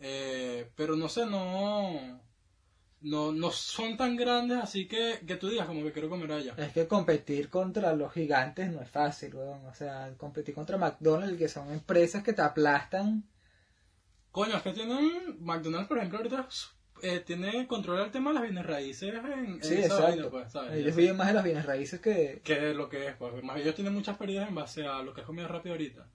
Eh, 0.00 0.70
pero 0.74 0.96
no 0.96 1.08
sé, 1.08 1.26
no, 1.26 2.20
no, 3.02 3.32
no 3.32 3.50
son 3.50 3.96
tan 3.96 4.16
grandes, 4.16 4.58
así 4.58 4.88
que, 4.88 5.20
que 5.26 5.36
tú 5.36 5.48
digas 5.48 5.66
como 5.66 5.82
que 5.82 5.92
quiero 5.92 6.08
comer 6.08 6.32
allá. 6.32 6.54
Es 6.56 6.72
que 6.72 6.86
competir 6.88 7.50
contra 7.50 7.94
los 7.94 8.12
gigantes 8.12 8.70
no 8.72 8.80
es 8.80 8.90
fácil, 8.90 9.34
weón. 9.34 9.64
O 9.66 9.74
sea, 9.74 10.12
competir 10.16 10.54
contra 10.54 10.78
McDonald's, 10.78 11.38
que 11.38 11.48
son 11.48 11.70
empresas 11.72 12.22
que 12.22 12.32
te 12.32 12.42
aplastan. 12.42 13.24
Coño, 14.32 14.56
es 14.56 14.62
que 14.62 14.72
tienen. 14.72 15.36
McDonald's, 15.40 15.88
por 15.88 15.98
ejemplo, 15.98 16.18
ahorita 16.18 16.48
eh, 17.02 17.20
tiene 17.20 17.66
control 17.66 17.98
del 17.98 18.10
tema 18.10 18.30
de 18.30 18.34
las 18.34 18.42
bienes 18.44 18.66
raíces 18.66 19.14
en, 19.14 19.26
en 19.26 19.62
Sí, 19.62 19.74
esa 19.74 19.84
exacto. 19.86 20.02
vaina, 20.04 20.30
pues, 20.30 20.52
¿sabes? 20.52 20.74
Ellos 20.74 20.96
viven 20.96 21.16
más 21.16 21.26
de 21.28 21.34
las 21.34 21.44
bienes 21.44 21.66
raíces 21.66 22.00
que... 22.00 22.40
Que 22.44 22.72
lo 22.74 22.88
que 22.88 23.08
es, 23.08 23.16
pues. 23.16 23.42
Más 23.42 23.58
ellos 23.58 23.74
tienen 23.74 23.94
muchas 23.94 24.16
pérdidas 24.16 24.48
en 24.48 24.54
base 24.54 24.86
a 24.86 25.02
lo 25.02 25.12
que 25.12 25.22
es 25.22 25.26
comida 25.26 25.48
rápida 25.48 25.72
ahorita. 25.72 26.06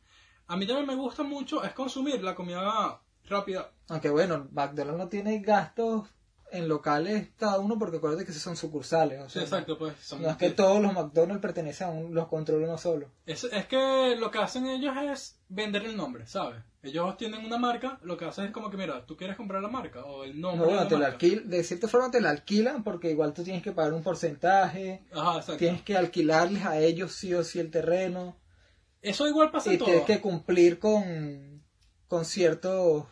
A 0.47 0.57
mí 0.57 0.67
también 0.67 0.87
me 0.87 0.95
gusta 0.95 1.23
mucho 1.23 1.63
es 1.63 1.73
consumir 1.73 2.23
la 2.23 2.35
comida 2.35 3.01
rápida. 3.27 3.71
Aunque 3.89 4.09
bueno, 4.09 4.47
McDonald's 4.51 4.97
no 4.99 5.09
tiene 5.09 5.39
gastos 5.39 6.07
en 6.51 6.67
locales 6.67 7.29
cada 7.37 7.59
uno 7.59 7.77
porque 7.77 7.97
acuérdate 7.97 8.23
que 8.23 8.31
esos 8.31 8.43
son 8.43 8.55
sucursales. 8.55 9.19
O 9.21 9.29
sea, 9.29 9.41
exacto, 9.41 9.77
pues. 9.77 9.93
son- 9.99 10.21
No 10.21 10.29
es 10.29 10.37
que 10.37 10.51
todos 10.51 10.81
los 10.81 10.93
McDonald's 10.93 11.41
pertenecen 11.41 11.87
a 11.87 11.91
un, 11.91 12.13
los 12.13 12.27
controla 12.27 12.65
uno 12.67 12.77
solo. 12.77 13.09
es, 13.25 13.43
es 13.45 13.65
que 13.65 14.15
lo 14.17 14.31
que 14.31 14.37
hacen 14.39 14.65
ellos 14.67 14.95
es 15.11 15.39
vender 15.49 15.83
el 15.85 15.97
nombre, 15.97 16.25
¿sabes? 16.27 16.61
Ellos 16.83 17.17
tienen 17.17 17.43
una 17.43 17.57
marca, 17.57 17.97
lo 18.03 18.15
que 18.15 18.25
hacen 18.25 18.45
es 18.45 18.51
como 18.51 18.69
que, 18.69 18.77
mira, 18.77 19.05
tú 19.07 19.17
quieres 19.17 19.35
comprar 19.35 19.61
la 19.61 19.69
marca 19.69 20.05
o 20.05 20.23
el 20.23 20.39
nombre. 20.39 20.59
No, 20.59 20.65
bueno, 20.65 20.83
de 20.83 20.87
te 20.89 20.93
la 20.97 21.09
marca. 21.09 21.17
alquil- 21.17 21.43
de 21.45 21.63
cierta 21.63 21.87
forma 21.87 22.11
te 22.11 22.21
la 22.21 22.29
alquilan 22.29 22.83
porque 22.83 23.09
igual 23.09 23.33
tú 23.33 23.43
tienes 23.43 23.63
que 23.63 23.71
pagar 23.71 23.93
un 23.93 24.03
porcentaje, 24.03 25.03
Ajá, 25.11 25.37
exacto. 25.37 25.57
tienes 25.57 25.81
que 25.81 25.97
alquilarles 25.97 26.63
a 26.63 26.77
ellos 26.77 27.11
sí 27.13 27.33
o 27.33 27.43
sí 27.43 27.59
el 27.59 27.71
terreno 27.71 28.37
Eso 29.01 29.27
igual 29.27 29.49
pasa 29.51 29.69
y 29.71 29.73
en 29.73 29.79
todo. 29.79 29.87
tienes 29.87 30.05
que 30.05 30.21
cumplir 30.21 30.77
con, 30.77 31.63
con 32.07 32.25
ciertos 32.25 33.05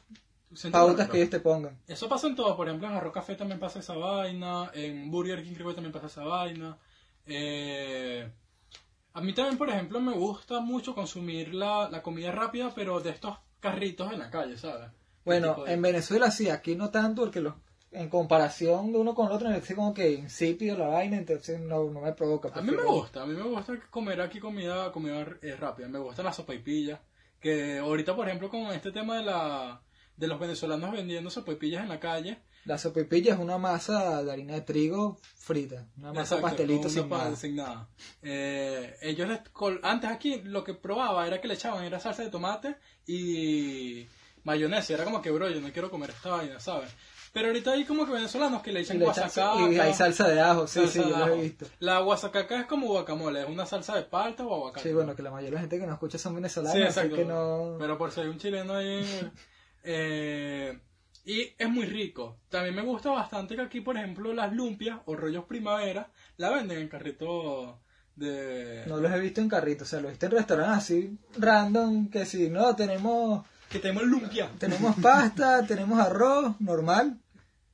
pautas 0.71 1.09
que 1.09 1.17
ellos 1.17 1.29
te 1.29 1.39
pongan. 1.39 1.77
Eso 1.87 2.07
pasa 2.09 2.27
en 2.27 2.35
todo, 2.35 2.55
por 2.55 2.67
ejemplo 2.67 2.87
en 2.87 2.95
Arroz 2.95 3.13
Café 3.13 3.35
también 3.35 3.59
pasa 3.59 3.79
esa 3.79 3.95
vaina, 3.95 4.71
en 4.73 5.11
Burger 5.11 5.43
King 5.43 5.53
creo 5.55 5.67
que 5.69 5.73
también 5.75 5.91
pasa 5.93 6.07
esa 6.07 6.23
vaina. 6.23 6.77
Eh, 7.25 8.29
a 9.13 9.21
mí 9.21 9.33
también, 9.33 9.57
por 9.57 9.69
ejemplo, 9.69 9.99
me 10.01 10.13
gusta 10.13 10.59
mucho 10.59 10.95
consumir 10.95 11.53
la, 11.53 11.89
la 11.89 12.01
comida 12.01 12.31
rápida, 12.31 12.71
pero 12.75 12.99
de 12.99 13.11
estos 13.11 13.37
carritos 13.59 14.11
en 14.11 14.19
la 14.19 14.29
calle, 14.29 14.57
¿sabes? 14.57 14.89
Bueno, 15.25 15.63
de- 15.65 15.73
en 15.73 15.81
Venezuela 15.81 16.31
sí, 16.31 16.49
aquí 16.49 16.75
no 16.75 16.89
tanto 16.89 17.21
porque 17.23 17.39
los, 17.41 17.53
en 17.91 18.09
comparación 18.09 18.91
de 18.91 18.97
uno 18.99 19.13
con 19.13 19.27
el 19.27 19.33
otro, 19.33 19.47
parece 19.49 19.75
como 19.75 19.93
que 19.93 20.11
insípido 20.11 20.77
la 20.77 20.87
vaina, 20.87 21.17
entonces 21.17 21.59
no, 21.59 21.83
no 21.91 22.01
me 22.01 22.13
provoca. 22.13 22.49
A 22.53 22.61
mí 22.61 22.71
me 22.71 22.83
gusta, 22.83 23.21
a 23.23 23.25
mí 23.25 23.33
me 23.35 23.43
gusta 23.43 23.79
comer 23.89 24.19
aquí 24.21 24.39
comida, 24.39 24.91
comida 24.91 25.25
eh, 25.41 25.55
rápida. 25.55 25.87
Me 25.87 25.99
gustan 25.99 26.25
las 26.25 26.35
sopaipillas. 26.35 26.99
Que 27.43 27.77
ahorita, 27.77 28.15
por 28.15 28.27
ejemplo, 28.27 28.49
con 28.49 28.61
este 28.71 28.91
tema 28.91 29.17
de 29.17 29.23
la 29.23 29.81
de 30.17 30.27
los 30.27 30.39
venezolanos 30.39 30.91
vendiendo 30.91 31.29
sopaipillas 31.29 31.83
en 31.83 31.89
la 31.89 31.99
calle. 31.99 32.39
La 32.65 32.77
sopipilla 32.77 33.33
es 33.33 33.39
una 33.39 33.57
masa 33.57 34.23
de 34.23 34.31
harina 34.31 34.53
de 34.53 34.61
trigo 34.61 35.17
frita, 35.35 35.85
una 35.97 36.09
masa 36.13 36.35
Exacto, 36.35 36.41
pastelito 36.43 36.87
sin 36.87 37.09
pa- 37.09 37.17
nada. 37.17 37.35
sin 37.35 37.55
nada. 37.57 37.89
Eh, 38.21 38.95
ellos 39.01 39.27
les 39.27 39.39
col- 39.49 39.81
antes 39.83 40.09
aquí 40.09 40.39
lo 40.45 40.63
que 40.63 40.73
probaba 40.73 41.27
era 41.27 41.41
que 41.41 41.47
le 41.49 41.55
echaban 41.55 41.83
era 41.83 41.99
salsa 41.99 42.23
de 42.23 42.29
tomate 42.29 42.77
y 43.05 44.07
mayonesa. 44.43 44.93
Era 44.93 45.03
como 45.03 45.21
que, 45.21 45.31
bro, 45.31 45.49
yo 45.49 45.59
no 45.59 45.71
quiero 45.73 45.89
comer 45.91 46.11
esta 46.11 46.29
vaina, 46.29 46.59
¿sabes? 46.59 46.89
Pero 47.33 47.47
ahorita 47.47 47.71
hay 47.71 47.83
como 47.83 48.05
que 48.05 48.13
venezolanos 48.13 48.61
que 48.61 48.71
le 48.71 48.81
echan 48.81 48.99
le 48.99 49.05
guasacaca. 49.05 49.71
y 49.71 49.79
hay 49.79 49.93
salsa 49.95 50.27
de 50.27 50.39
ajo, 50.39 50.67
sí, 50.67 50.87
sí, 50.87 50.99
yo 50.99 51.17
lo 51.17 51.33
he 51.33 51.41
visto. 51.41 51.65
La 51.79 51.99
guasacaca 51.99 52.59
es 52.59 52.67
como 52.67 52.85
guacamole, 52.87 53.41
es 53.41 53.49
una 53.49 53.65
salsa 53.65 53.95
de 53.95 54.03
palta 54.03 54.45
o 54.45 54.53
aguacate. 54.53 54.87
Sí, 54.87 54.93
bueno, 54.93 55.15
que 55.15 55.23
la 55.23 55.31
mayoría 55.31 55.49
de 55.49 55.55
la 55.55 55.61
gente 55.61 55.79
que 55.79 55.85
nos 55.87 55.93
escucha 55.93 56.19
son 56.19 56.35
venezolanos, 56.35 56.77
Sí, 56.77 56.83
así 56.83 57.09
que 57.09 57.25
no... 57.25 57.75
Pero 57.79 57.97
por 57.97 58.11
si 58.11 58.21
hay 58.21 58.27
un 58.27 58.37
chileno 58.37 58.75
ahí. 58.75 59.03
eh, 59.83 60.79
y 61.25 61.55
es 61.57 61.69
muy 61.69 61.87
rico. 61.87 62.37
También 62.49 62.75
me 62.75 62.83
gusta 62.83 63.09
bastante 63.09 63.55
que 63.55 63.63
aquí, 63.63 63.81
por 63.81 63.97
ejemplo, 63.97 64.31
las 64.31 64.53
lumpias 64.53 64.99
o 65.05 65.15
rollos 65.15 65.45
primavera 65.45 66.11
la 66.37 66.51
venden 66.51 66.77
en 66.77 66.87
carrito 66.87 67.79
de. 68.15 68.83
No 68.85 68.97
los 68.97 69.11
he 69.11 69.19
visto 69.19 69.41
en 69.41 69.49
carrito, 69.49 69.85
o 69.85 69.87
sea, 69.87 70.01
los 70.01 70.09
he 70.09 70.11
visto 70.11 70.27
en 70.27 70.31
restaurantes 70.33 70.77
así 70.77 71.17
random, 71.39 72.11
que 72.11 72.27
si 72.27 72.51
no, 72.51 72.75
tenemos, 72.75 73.43
Que 73.69 73.79
tenemos 73.79 74.03
lumpia. 74.03 74.51
tenemos 74.59 74.95
pasta, 74.97 75.65
tenemos 75.67 75.99
arroz 75.99 76.61
normal 76.61 77.22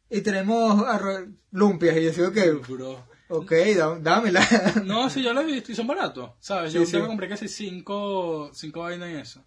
y 0.09 0.21
tenemos 0.21 0.83
arroz, 0.87 1.21
lumpias. 1.51 1.95
Y 1.97 2.03
yo 2.05 2.11
digo 2.11 2.31
que, 2.31 2.51
Bro. 2.51 3.05
ok, 3.29 3.51
dá- 3.77 3.99
dámela. 3.99 4.41
No, 4.85 5.09
sí, 5.09 5.21
yo 5.23 5.33
lo 5.33 5.41
he 5.41 5.45
visto 5.45 5.71
y 5.71 5.75
son 5.75 5.87
baratos. 5.87 6.31
¿Sabes? 6.39 6.71
Sí, 6.71 6.79
Yo 6.79 6.85
sí. 6.85 6.93
que 6.93 7.05
compré 7.07 7.27
casi 7.29 7.47
cinco, 7.47 8.49
cinco 8.53 8.81
vainas 8.81 9.09
en 9.09 9.17
eso. 9.17 9.45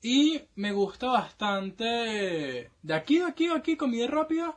Y 0.00 0.40
me 0.54 0.72
gusta 0.72 1.08
bastante. 1.08 2.70
De 2.82 2.94
aquí, 2.94 3.18
de 3.18 3.24
aquí, 3.24 3.48
de 3.48 3.54
aquí, 3.54 3.76
comida 3.76 4.06
rápida. 4.06 4.56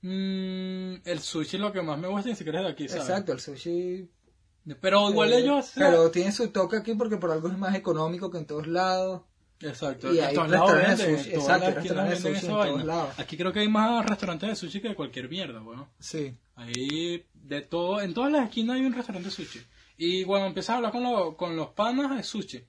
mm, 0.00 0.94
el 1.04 1.20
sushi 1.20 1.56
es 1.56 1.60
lo 1.62 1.72
que 1.72 1.82
más 1.82 1.98
me 1.98 2.08
gusta, 2.08 2.28
ni 2.30 2.36
siquiera 2.36 2.60
es 2.60 2.66
de 2.66 2.72
aquí, 2.72 2.88
¿sabes? 2.88 3.04
Exacto, 3.08 3.32
el 3.32 3.40
sushi. 3.40 4.08
Pero 4.80 5.10
igual 5.10 5.32
eh, 5.32 5.38
ellos. 5.38 5.72
Pero 5.74 6.10
tiene 6.10 6.32
su 6.32 6.48
toque 6.48 6.76
aquí 6.76 6.94
porque 6.94 7.16
por 7.16 7.30
algo 7.32 7.48
es 7.48 7.58
más 7.58 7.74
económico 7.74 8.30
que 8.30 8.38
en 8.38 8.46
todos 8.46 8.66
lados. 8.66 9.22
Exacto. 9.62 10.12
Y 10.12 10.18
hay 10.18 10.34
todos 10.34 10.50
restaurantes 10.50 10.98
de 10.98 11.18
sushi, 11.18 11.34
exacto, 11.34 11.70
restaurantes 11.70 12.22
de 12.22 12.34
sushi 12.34 12.46
en 12.46 12.52
todos 12.52 12.84
lados. 12.84 13.18
Aquí 13.18 13.36
creo 13.36 13.52
que 13.52 13.60
hay 13.60 13.68
más 13.68 14.04
restaurantes 14.06 14.48
de 14.48 14.56
sushi 14.56 14.80
que 14.80 14.88
de 14.88 14.94
cualquier 14.94 15.28
mierda, 15.28 15.62
weón. 15.62 15.86
Sí. 15.98 16.34
Ahí, 16.56 17.24
de 17.32 17.62
todo, 17.62 18.00
en 18.00 18.12
todas 18.14 18.30
las 18.32 18.44
esquinas 18.48 18.76
hay 18.76 18.84
un 18.84 18.92
restaurante 18.92 19.28
de 19.28 19.34
sushi. 19.34 19.60
Y 19.96 20.24
cuando 20.24 20.48
empiezas 20.48 20.70
a 20.70 20.76
hablar 20.76 20.92
con, 20.92 21.02
lo- 21.02 21.36
con 21.36 21.56
los 21.56 21.68
panas, 21.70 22.18
es 22.18 22.26
sushi. 22.26 22.64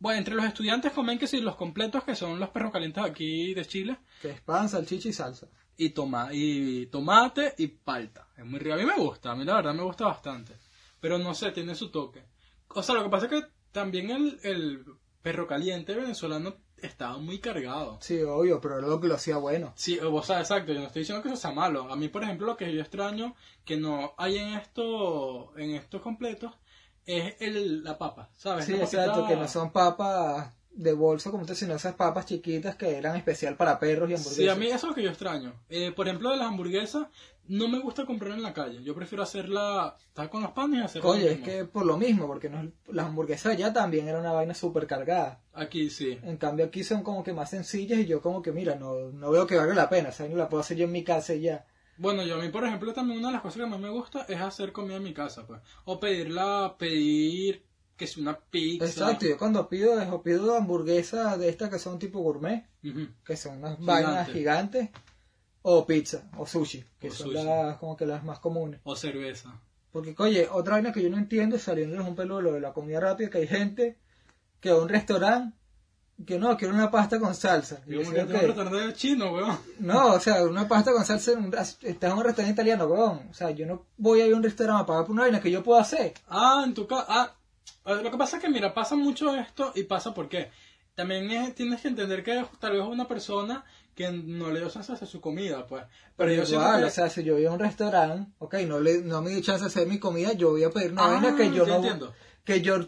Bueno, 0.00 0.18
entre 0.18 0.34
los 0.34 0.44
estudiantes 0.44 0.92
comen 0.92 1.18
que 1.18 1.26
sí, 1.26 1.40
los 1.40 1.56
completos, 1.56 2.04
que 2.04 2.14
son 2.14 2.38
los 2.38 2.50
perros 2.50 2.70
calientes 2.72 3.02
aquí 3.02 3.52
de 3.54 3.64
Chile, 3.64 3.96
Que 4.22 4.30
es 4.30 4.40
pan, 4.40 4.68
salchicha 4.68 5.08
y 5.08 5.12
salsa. 5.12 5.48
y, 5.76 5.90
toma, 5.90 6.28
y 6.32 6.86
tomate 6.86 7.54
y 7.58 7.66
palta. 7.68 8.28
Es 8.36 8.44
muy 8.44 8.58
rico. 8.60 8.74
A 8.74 8.78
mí 8.78 8.84
me 8.84 8.94
gusta, 8.96 9.32
a 9.32 9.34
mí 9.34 9.44
la 9.44 9.54
verdad 9.56 9.74
me 9.74 9.82
gusta 9.82 10.04
bastante. 10.06 10.54
Pero 11.00 11.18
no 11.18 11.34
sé, 11.34 11.50
tiene 11.52 11.74
su 11.74 11.90
toque. 11.90 12.22
O 12.68 12.82
sea, 12.82 12.94
lo 12.96 13.02
que 13.04 13.08
pasa 13.10 13.26
es 13.26 13.32
que 13.32 13.42
también 13.72 14.10
el, 14.10 14.38
el 14.42 14.84
perro 15.22 15.46
caliente 15.46 15.94
venezolano 15.94 16.56
estaba 16.82 17.18
muy 17.18 17.38
cargado. 17.38 17.98
Sí, 18.00 18.20
obvio, 18.22 18.60
pero 18.60 18.78
era 18.78 18.86
lo 18.86 19.00
que 19.00 19.08
lo 19.08 19.14
hacía 19.14 19.36
bueno. 19.36 19.72
Sí, 19.76 19.98
o 19.98 20.22
sea, 20.22 20.40
exacto, 20.40 20.72
yo 20.72 20.80
no 20.80 20.86
estoy 20.86 21.00
diciendo 21.00 21.22
que 21.22 21.28
eso 21.28 21.36
sea 21.36 21.52
malo. 21.52 21.90
A 21.90 21.96
mí, 21.96 22.08
por 22.08 22.22
ejemplo, 22.22 22.46
lo 22.46 22.56
que 22.56 22.72
yo 22.72 22.80
extraño 22.80 23.34
que 23.64 23.76
no 23.76 24.14
hay 24.16 24.38
en 24.38 24.54
esto, 24.54 25.56
en 25.58 25.74
estos 25.74 26.02
completos, 26.02 26.52
es 27.04 27.36
el, 27.40 27.82
la 27.82 27.98
papa, 27.98 28.30
¿sabes? 28.36 28.66
Sí, 28.66 28.74
exacto, 28.74 29.26
que 29.26 29.36
no 29.36 29.48
son 29.48 29.72
papas 29.72 30.52
de 30.78 30.92
bolsa 30.92 31.30
como 31.30 31.44
tú, 31.44 31.54
sino 31.54 31.74
esas 31.74 31.94
papas 31.94 32.26
chiquitas 32.26 32.76
que 32.76 32.96
eran 32.96 33.16
especial 33.16 33.56
para 33.56 33.80
perros 33.80 34.08
y 34.10 34.14
hamburguesas. 34.14 34.36
Sí, 34.36 34.48
a 34.48 34.54
mí 34.54 34.66
eso 34.66 34.76
es 34.76 34.84
lo 34.84 34.94
que 34.94 35.02
yo 35.02 35.08
extraño. 35.08 35.54
Eh, 35.68 35.90
por 35.90 36.06
ejemplo, 36.06 36.30
de 36.30 36.36
las 36.36 36.46
hamburguesas, 36.46 37.08
no 37.48 37.68
me 37.68 37.80
gusta 37.80 38.06
comprar 38.06 38.32
en 38.32 38.42
la 38.42 38.52
calle. 38.52 38.82
Yo 38.82 38.94
prefiero 38.94 39.22
hacerla, 39.22 39.96
estar 40.06 40.30
con 40.30 40.42
los 40.42 40.52
panes 40.52 40.80
y 40.80 40.82
hacerla. 40.84 41.10
Oye, 41.10 41.32
es 41.32 41.40
que 41.40 41.64
por 41.64 41.84
lo 41.84 41.96
mismo, 41.96 42.26
porque 42.26 42.48
no, 42.48 42.70
las 42.88 43.06
hamburguesas 43.06 43.52
allá 43.54 43.72
también 43.72 44.06
era 44.08 44.20
una 44.20 44.32
vaina 44.32 44.54
súper 44.54 44.86
cargada. 44.86 45.42
Aquí 45.52 45.90
sí. 45.90 46.18
En 46.22 46.36
cambio 46.36 46.66
aquí 46.66 46.84
son 46.84 47.02
como 47.02 47.24
que 47.24 47.32
más 47.32 47.50
sencillas 47.50 47.98
y 47.98 48.06
yo 48.06 48.20
como 48.20 48.42
que, 48.42 48.52
mira, 48.52 48.74
no, 48.76 49.10
no 49.12 49.30
veo 49.30 49.46
que 49.46 49.56
valga 49.56 49.74
la 49.74 49.88
pena, 49.88 50.12
¿sabes? 50.12 50.34
La 50.34 50.48
puedo 50.48 50.60
hacer 50.60 50.76
yo 50.76 50.84
en 50.84 50.92
mi 50.92 51.04
casa 51.04 51.34
y 51.34 51.40
ya. 51.42 51.66
Bueno, 51.96 52.22
yo 52.22 52.36
a 52.36 52.38
mí, 52.42 52.48
por 52.48 52.64
ejemplo, 52.64 52.92
también 52.92 53.18
una 53.18 53.28
de 53.28 53.34
las 53.34 53.42
cosas 53.42 53.62
que 53.62 53.66
más 53.66 53.80
me 53.80 53.90
gusta 53.90 54.24
es 54.28 54.40
hacer 54.40 54.70
comida 54.72 54.96
en 54.96 55.02
mi 55.02 55.12
casa, 55.12 55.46
pues. 55.46 55.60
O 55.84 55.98
pedirla, 55.98 56.76
pedir 56.78 57.64
que 57.96 58.04
es 58.04 58.16
una 58.16 58.38
pizza. 58.38 58.84
Exacto, 58.86 59.26
yo 59.26 59.36
cuando 59.36 59.68
pido, 59.68 60.00
es, 60.00 60.08
o 60.08 60.22
pido 60.22 60.56
hamburguesas 60.56 61.36
de 61.38 61.48
estas 61.48 61.68
que 61.68 61.80
son 61.80 61.98
tipo 61.98 62.20
gourmet, 62.20 62.64
que 63.24 63.36
son 63.36 63.58
unas 63.58 63.76
Gigante. 63.76 63.92
vainas 63.92 64.28
gigantes, 64.30 64.90
o 65.70 65.86
pizza, 65.86 66.22
o 66.38 66.46
sushi, 66.46 66.82
que 66.98 67.08
O 67.08 67.12
son 67.12 67.28
sushi. 67.32 67.44
las 67.44 67.76
como 67.76 67.96
que 67.96 68.06
las 68.06 68.24
más 68.24 68.38
comunes. 68.38 68.80
O 68.84 68.96
cerveza. 68.96 69.52
Porque, 69.92 70.14
oye, 70.18 70.48
otra 70.50 70.74
vaina 70.74 70.92
que 70.92 71.02
yo 71.02 71.10
no 71.10 71.18
entiendo 71.18 71.56
es 71.56 71.62
saliéndoles 71.62 72.06
un 72.06 72.14
pelo 72.16 72.36
de 72.38 72.42
lo 72.42 72.52
de 72.52 72.60
la 72.60 72.72
comida 72.72 73.00
rápida, 73.00 73.28
que 73.30 73.38
hay 73.38 73.46
gente 73.48 73.98
que 74.60 74.70
va 74.70 74.78
a 74.78 74.82
un 74.82 74.88
restaurante 74.88 75.56
que 76.26 76.38
no, 76.38 76.56
quiere 76.56 76.74
una 76.74 76.90
pasta 76.90 77.20
con 77.20 77.34
salsa. 77.34 77.80
Y 77.86 77.92
Yo 77.94 78.10
quedé 78.10 78.86
un 78.86 78.92
chino, 78.94 79.32
weón. 79.32 79.56
No, 79.78 80.14
o 80.14 80.20
sea, 80.20 80.42
una 80.42 80.66
pasta 80.66 80.92
con 80.92 81.04
salsa, 81.04 81.32
en 81.32 81.44
un, 81.44 81.54
estás 81.54 81.84
en 81.84 82.12
un 82.18 82.24
restaurante 82.24 82.50
italiano, 82.52 82.86
weón. 82.86 83.28
O 83.30 83.34
sea, 83.34 83.50
yo 83.50 83.66
no 83.66 83.84
voy 83.98 84.20
a 84.22 84.26
ir 84.26 84.32
a 84.34 84.36
un 84.36 84.42
restaurante 84.42 84.82
a 84.82 84.86
pagar 84.86 85.04
por 85.04 85.12
una 85.12 85.22
vaina 85.22 85.40
que 85.40 85.50
yo 85.50 85.62
puedo 85.62 85.78
hacer. 85.78 86.14
Ah, 86.28 86.62
en 86.66 86.74
tu 86.74 86.86
casa. 86.86 87.04
Ah, 87.08 87.34
eh, 87.86 88.00
lo 88.02 88.10
que 88.10 88.16
pasa 88.16 88.36
es 88.38 88.42
que, 88.42 88.48
mira, 88.48 88.72
pasa 88.74 88.96
mucho 88.96 89.34
esto 89.36 89.70
y 89.76 89.84
pasa 89.84 90.12
porque 90.14 90.50
también 90.94 91.30
es- 91.30 91.54
tienes 91.54 91.80
que 91.82 91.88
entender 91.88 92.24
que 92.24 92.44
tal 92.58 92.72
vez 92.72 92.82
una 92.82 93.06
persona 93.06 93.64
que 93.98 94.12
no 94.12 94.52
le 94.52 94.60
dio 94.60 94.70
chance 94.70 94.92
de 94.92 94.94
hacer 94.94 95.08
su 95.08 95.20
comida, 95.20 95.66
pues. 95.66 95.82
Pero 96.16 96.32
yo 96.32 96.44
Igual, 96.44 96.82
que... 96.82 96.84
o 96.86 96.90
sea, 96.90 97.10
si 97.10 97.24
yo 97.24 97.34
voy 97.34 97.46
a 97.46 97.50
un 97.50 97.58
restaurante, 97.58 98.30
ok, 98.38 98.54
no, 98.66 98.78
le, 98.78 99.02
no 99.02 99.20
me 99.22 99.30
dio 99.30 99.40
chance 99.42 99.62
de 99.62 99.66
hacer 99.66 99.88
mi 99.88 99.98
comida, 99.98 100.34
yo 100.34 100.50
voy 100.50 100.62
a 100.62 100.70
pedir 100.70 100.92
una 100.92 101.04
Ah, 101.04 101.08
vaina 101.14 101.36
que 101.36 101.50
yo 101.52 101.66
no... 101.66 101.74
entiendo. 101.76 102.14
Que 102.44 102.60
yo... 102.60 102.78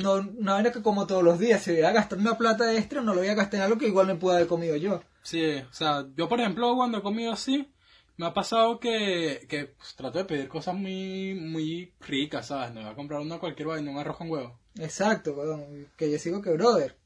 No, 0.00 0.14
una 0.14 0.52
vaina 0.54 0.70
que 0.70 0.80
como 0.80 1.08
todos 1.08 1.24
los 1.24 1.40
días, 1.40 1.60
si 1.60 1.72
voy 1.72 1.82
a 1.82 1.90
gastar 1.90 2.18
una 2.20 2.38
plata 2.38 2.72
extra, 2.72 3.00
no 3.02 3.14
lo 3.14 3.20
voy 3.20 3.28
a 3.28 3.34
gastar 3.34 3.58
en 3.58 3.64
algo 3.64 3.78
que 3.78 3.88
igual 3.88 4.06
me 4.06 4.14
pueda 4.14 4.36
haber 4.36 4.48
comido 4.48 4.76
yo. 4.76 5.02
Sí, 5.22 5.56
o 5.56 5.72
sea, 5.74 6.06
yo 6.16 6.28
por 6.28 6.38
ejemplo 6.40 6.74
cuando 6.76 6.98
he 6.98 7.02
comido 7.02 7.32
así, 7.32 7.68
me 8.16 8.26
ha 8.26 8.32
pasado 8.32 8.78
que, 8.78 9.44
que 9.48 9.64
pues, 9.66 9.96
trato 9.96 10.18
de 10.18 10.24
pedir 10.24 10.48
cosas 10.48 10.76
muy, 10.76 11.34
muy 11.34 11.92
ricas, 12.00 12.46
¿sabes? 12.46 12.72
No 12.72 12.80
voy 12.80 12.90
a 12.90 12.94
comprar 12.94 13.20
una 13.20 13.38
cualquier 13.40 13.68
vaina, 13.68 13.90
un 13.90 13.98
arroz 13.98 14.16
con 14.16 14.30
huevo. 14.30 14.58
Exacto, 14.78 15.32
weón. 15.32 15.88
Que 15.96 16.10
yo 16.10 16.18
sigo 16.18 16.40
que, 16.40 16.50
brother, 16.50 16.96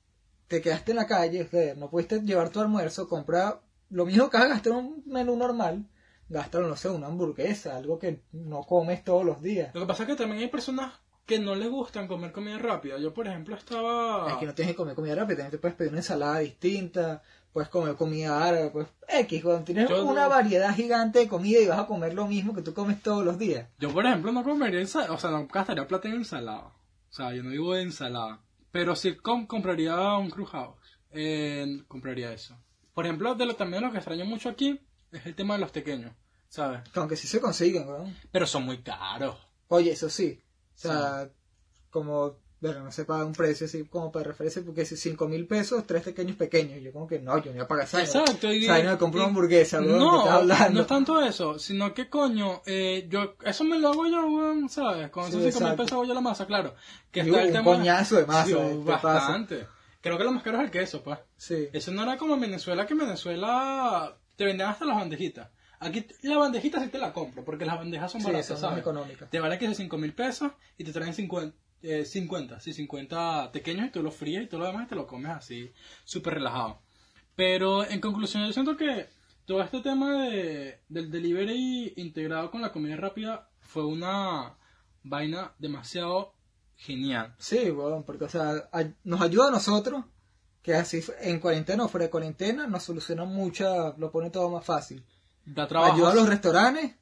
te 0.49 0.61
quedaste 0.61 0.93
en 0.93 0.97
la 0.97 1.07
calle, 1.07 1.49
no 1.77 1.91
pudiste 1.91 2.21
llevar 2.23 2.49
tu 2.51 2.61
almuerzo, 2.61 3.09
comprar 3.09 3.61
lo 3.91 4.05
mismo 4.07 4.29
que 4.31 4.37
vas 4.39 4.47
a 4.47 4.51
gastar 4.51 4.73
un 4.73 5.03
menú 5.07 5.37
normal, 5.37 5.87
gástalo, 6.29 6.69
no 6.69 6.77
sé, 6.77 6.89
una 6.91 7.07
hamburguesa, 7.07 7.77
algo 7.77 7.99
que 7.99 8.23
no 8.33 8.63
comes 8.65 9.05
todos 9.05 9.25
los 9.25 9.41
días. 9.43 9.75
Lo 9.75 9.81
que 9.83 9.87
pasa 9.87 10.03
es 10.03 10.09
que 10.09 10.17
también 10.17 10.43
hay 10.43 10.49
personas 10.49 10.93
que 11.27 11.39
no 11.39 11.55
les 11.55 11.71
gustan 11.71 12.09
comer 12.09 12.33
comida 12.33 12.59
rápida. 12.59 12.99
Yo 12.99 13.13
por 13.13 13.27
ejemplo 13.29 13.55
estaba... 13.55 14.31
Es 14.31 14.37
que 14.39 14.47
no 14.47 14.55
tienes 14.55 14.73
que 14.73 14.77
comer 14.77 14.95
comida 14.95 15.15
rápida, 15.15 15.37
también 15.37 15.51
te 15.53 15.59
puedes 15.59 15.77
pedir 15.77 15.91
una 15.91 16.01
ensalada 16.01 16.39
distinta, 16.39 17.23
puedes 17.53 17.69
comer 17.69 17.97
comida 17.97 18.43
árabe, 18.47 18.71
pues 18.71 18.87
X, 19.09 19.43
cuando 19.43 19.65
tienes 19.65 19.89
Yo 19.91 20.05
una 20.07 20.25
no- 20.25 20.29
variedad 20.31 20.75
gigante 20.75 21.19
de 21.19 21.29
comida 21.29 21.61
y 21.61 21.67
vas 21.67 21.79
a 21.79 21.87
comer 21.87 22.15
lo 22.15 22.27
mismo 22.27 22.55
que 22.55 22.63
tú 22.63 22.73
comes 22.73 23.03
todos 23.03 23.25
los 23.25 23.39
días. 23.39 23.69
Yo, 23.79 23.91
por 23.93 24.07
ejemplo, 24.07 24.33
no 24.33 24.43
comería 24.43 24.81
ensalada, 24.81 25.13
o 25.13 25.19
sea, 25.19 25.31
no 25.31 25.47
gastaría 25.47 25.87
plata 25.87 26.09
en 26.09 26.15
ensalada. 26.15 26.73
O 27.11 27.13
sea, 27.13 27.35
yo 27.35 27.43
no 27.43 27.51
digo 27.51 27.77
ensalada. 27.77 28.41
Pero 28.79 28.95
sí 28.95 29.17
com- 29.17 29.45
compraría 29.45 30.17
un 30.19 30.31
Cruz 30.31 30.51
House. 30.51 30.79
Eh, 31.11 31.83
compraría 31.89 32.33
eso. 32.33 32.57
Por 32.95 33.07
ejemplo, 33.07 33.35
de 33.35 33.45
lo 33.45 33.57
también 33.57 33.83
lo 33.83 33.91
que 33.91 33.97
extraño 33.99 34.25
mucho 34.25 34.49
aquí 34.49 34.81
es 35.11 35.27
el 35.27 35.35
tema 35.35 35.55
de 35.55 35.61
los 35.63 35.73
pequeños, 35.73 36.13
¿sabes? 36.49 36.89
Que 36.91 37.01
aunque 37.01 37.17
sí 37.17 37.27
se 37.27 37.41
consiguen, 37.41 37.89
weón. 37.89 38.17
Pero 38.31 38.47
son 38.47 38.65
muy 38.65 38.81
caros. 38.85 39.37
Oye, 39.67 39.91
eso 39.91 40.09
sí. 40.09 40.41
O 40.77 40.79
sea, 40.79 41.29
como, 41.91 42.37
bueno, 42.61 42.81
no 42.83 42.91
sé, 42.91 43.05
paga 43.05 43.25
un 43.25 43.33
precio 43.33 43.67
así 43.67 43.85
como 43.85 44.11
para 44.11 44.25
referencia, 44.27 44.63
porque 44.65 44.85
si 44.85 44.97
5 44.97 45.29
mil 45.29 45.47
pesos, 45.47 45.87
tres 45.87 46.03
pequeños 46.03 46.37
pequeños. 46.37 46.81
Yo 46.83 46.93
como 46.93 47.07
que 47.07 47.19
no, 47.21 47.39
yo 47.39 47.47
no 47.51 47.53
voy 47.53 47.61
a 47.65 47.69
pagar 47.69 47.85
esa. 47.85 48.01
Exacto. 48.01 48.53
Y, 48.53 48.65
O 48.69 48.75
sea, 48.75 48.83
no 48.83 48.91
me 48.91 48.99
compro 48.99 49.21
una 49.21 49.29
hamburguesa, 49.29 49.79
weón, 49.81 49.93
¿qué 49.93 49.99
No, 49.99 50.19
estás 50.19 50.35
hablando? 50.35 50.71
no 50.75 50.81
es 50.81 50.87
tanto 50.87 51.23
eso, 51.23 51.59
sino 51.59 51.95
que 51.95 52.09
coño, 52.09 52.63
eh, 52.67 53.07
yo, 53.09 53.37
eso 53.45 53.65
me 53.65 53.79
lo 53.79 53.89
hago 53.91 54.07
yo, 54.09 54.27
weón, 54.27 54.69
¿sabes? 54.69 55.11
Con 55.11 55.29
esos 55.29 55.43
Sí, 55.43 55.53
5 55.53 55.65
mil 55.67 55.77
pesos 55.77 55.93
hago 55.93 56.05
yo 56.05 56.15
la 56.15 56.21
masa, 56.21 56.47
claro. 56.47 56.75
Que 57.13 57.21
está 57.21 57.41
el 57.43 57.47
un 57.47 57.53
tema. 57.53 57.65
coñazo 57.65 58.17
de 58.17 58.27
masa, 58.27 58.47
Sí, 58.47 58.53
eh, 58.55 58.81
bastante. 58.85 59.67
Creo 60.01 60.17
que 60.19 60.25
lo 60.25 60.33
más 60.33 60.43
caro 60.43 60.59
es 60.59 60.65
el 60.65 60.71
queso, 60.71 61.03
pues. 61.03 61.19
Sí. 61.37 61.69
Eso 61.73 61.91
no 61.93 62.03
era 62.03 62.17
como 62.17 62.35
en 62.35 62.41
Venezuela, 62.41 62.87
que 62.87 62.93
en 62.95 63.01
Venezuela 63.01 64.17
te 64.37 64.45
vendían 64.45 64.71
hasta 64.71 64.85
las 64.85 64.97
bandejitas. 64.97 65.49
Aquí 65.81 66.05
la 66.23 66.39
bandejita 66.39 66.81
sí 66.83 66.89
te 66.89 66.99
la 66.99 67.13
compro, 67.13 67.45
porque 67.45 67.65
las 67.65 67.77
bandejas 67.79 68.11
son 68.11 68.21
Sí, 68.21 68.27
baratas, 68.27 68.47
son 68.47 68.55
más 68.57 68.61
¿sabes? 68.63 68.79
económicas. 68.81 69.31
Te 69.31 69.39
vale 69.39 69.59
que 69.59 69.67
es 69.67 69.77
5 69.77 69.97
mil 69.97 70.13
pesos 70.13 70.51
y 70.77 70.85
te 70.85 70.93
traen 70.93 71.15
50, 71.15 71.57
eh, 71.83 72.05
50, 72.05 72.61
sí, 72.61 72.73
50 72.73 73.53
pequeños 73.53 73.87
y 73.87 73.91
tú 73.91 74.03
los 74.03 74.15
fríes 74.15 74.45
y 74.45 74.47
todo 74.47 74.61
lo 74.61 74.67
demás 74.67 74.87
y 74.87 74.89
te 74.89 74.95
lo 74.95 75.07
comes 75.07 75.31
así, 75.33 75.73
súper 76.05 76.35
relajado. 76.35 76.81
Pero 77.37 77.89
en 77.89 78.01
conclusión, 78.01 78.47
yo 78.47 78.53
siento 78.53 78.77
que 78.77 79.09
todo 79.45 79.63
este 79.63 79.81
tema 79.81 80.25
de, 80.25 80.81
del 80.89 81.11
delivery 81.11 81.95
integrado 81.97 82.51
con 82.51 82.61
la 82.61 82.73
comida 82.73 82.97
rápida 82.97 83.49
fue 83.61 83.85
una 83.85 84.57
vaina 85.05 85.53
demasiado 85.59 86.35
genial. 86.77 87.35
Sí, 87.39 87.71
bueno, 87.71 88.05
porque 88.05 88.25
o 88.25 88.29
sea, 88.29 88.69
nos 89.05 89.21
ayuda 89.21 89.49
a 89.49 89.53
nosotros, 89.53 90.05
que 90.63 90.75
así 90.75 91.01
en 91.21 91.41
cuarentena 91.41 91.85
o 91.85 91.89
fuera 91.89 92.07
de 92.07 92.11
cuarentena 92.11 92.67
nos 92.67 92.83
soluciona 92.83 93.25
mucha, 93.25 93.97
lo 93.97 94.11
pone 94.11 94.31
todo 94.31 94.51
más 94.51 94.65
fácil. 94.65 95.05
Da 95.45 95.67
trabajo. 95.67 95.95
Ayuda 95.95 96.13
a 96.13 96.15
los 96.15 96.29
restaurantes 96.29 96.95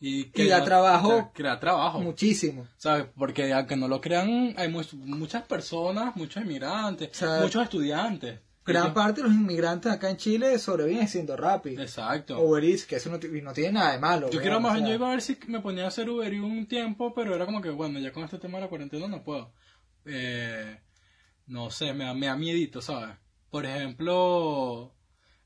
y, 0.00 0.30
y 0.42 0.46
da 0.48 0.62
trabajo. 0.64 1.30
Crea 1.34 1.58
trabajo. 1.58 2.00
muchísimo. 2.00 2.66
¿Sabes? 2.76 3.06
Porque 3.16 3.52
aunque 3.52 3.76
no 3.76 3.88
lo 3.88 4.00
crean, 4.00 4.54
hay 4.56 4.68
mu- 4.68 4.82
muchas 4.92 5.42
personas, 5.44 6.14
muchos 6.16 6.42
inmigrantes, 6.44 7.10
muchos 7.42 7.62
estudiantes. 7.62 8.40
Gran 8.64 8.92
parte 8.92 9.22
de 9.22 9.28
los 9.28 9.34
inmigrantes 9.36 9.90
acá 9.90 10.10
en 10.10 10.18
Chile 10.18 10.58
sobreviven 10.58 11.08
siendo 11.08 11.36
rápido. 11.38 11.80
Exacto. 11.82 12.38
Uber 12.38 12.62
Eats, 12.62 12.84
que 12.84 12.96
eso 12.96 13.08
no, 13.08 13.16
no 13.16 13.52
tiene 13.54 13.72
nada 13.72 13.92
de 13.92 13.98
malo. 13.98 14.28
Yo 14.30 14.42
quiero 14.42 14.60
más 14.60 14.74
o 14.74 14.78
sea, 14.78 14.86
yo 14.88 14.92
iba 14.94 15.06
a 15.06 15.10
ver 15.12 15.22
si 15.22 15.38
me 15.46 15.60
ponía 15.60 15.84
a 15.84 15.88
hacer 15.88 16.10
Uber 16.10 16.30
Eats 16.30 16.44
un 16.44 16.66
tiempo, 16.66 17.14
pero 17.14 17.34
era 17.34 17.46
como 17.46 17.62
que, 17.62 17.70
bueno, 17.70 17.98
ya 17.98 18.12
con 18.12 18.24
este 18.24 18.38
tema 18.38 18.58
de 18.58 18.64
la 18.64 18.68
cuarentena 18.68 19.08
no 19.08 19.24
puedo. 19.24 19.52
Eh, 20.04 20.78
no 21.46 21.70
sé, 21.70 21.94
me 21.94 22.04
da, 22.04 22.12
me 22.12 22.26
da 22.26 22.36
miedito, 22.36 22.82
¿sabes? 22.82 23.16
Por 23.48 23.64
ejemplo, 23.64 24.94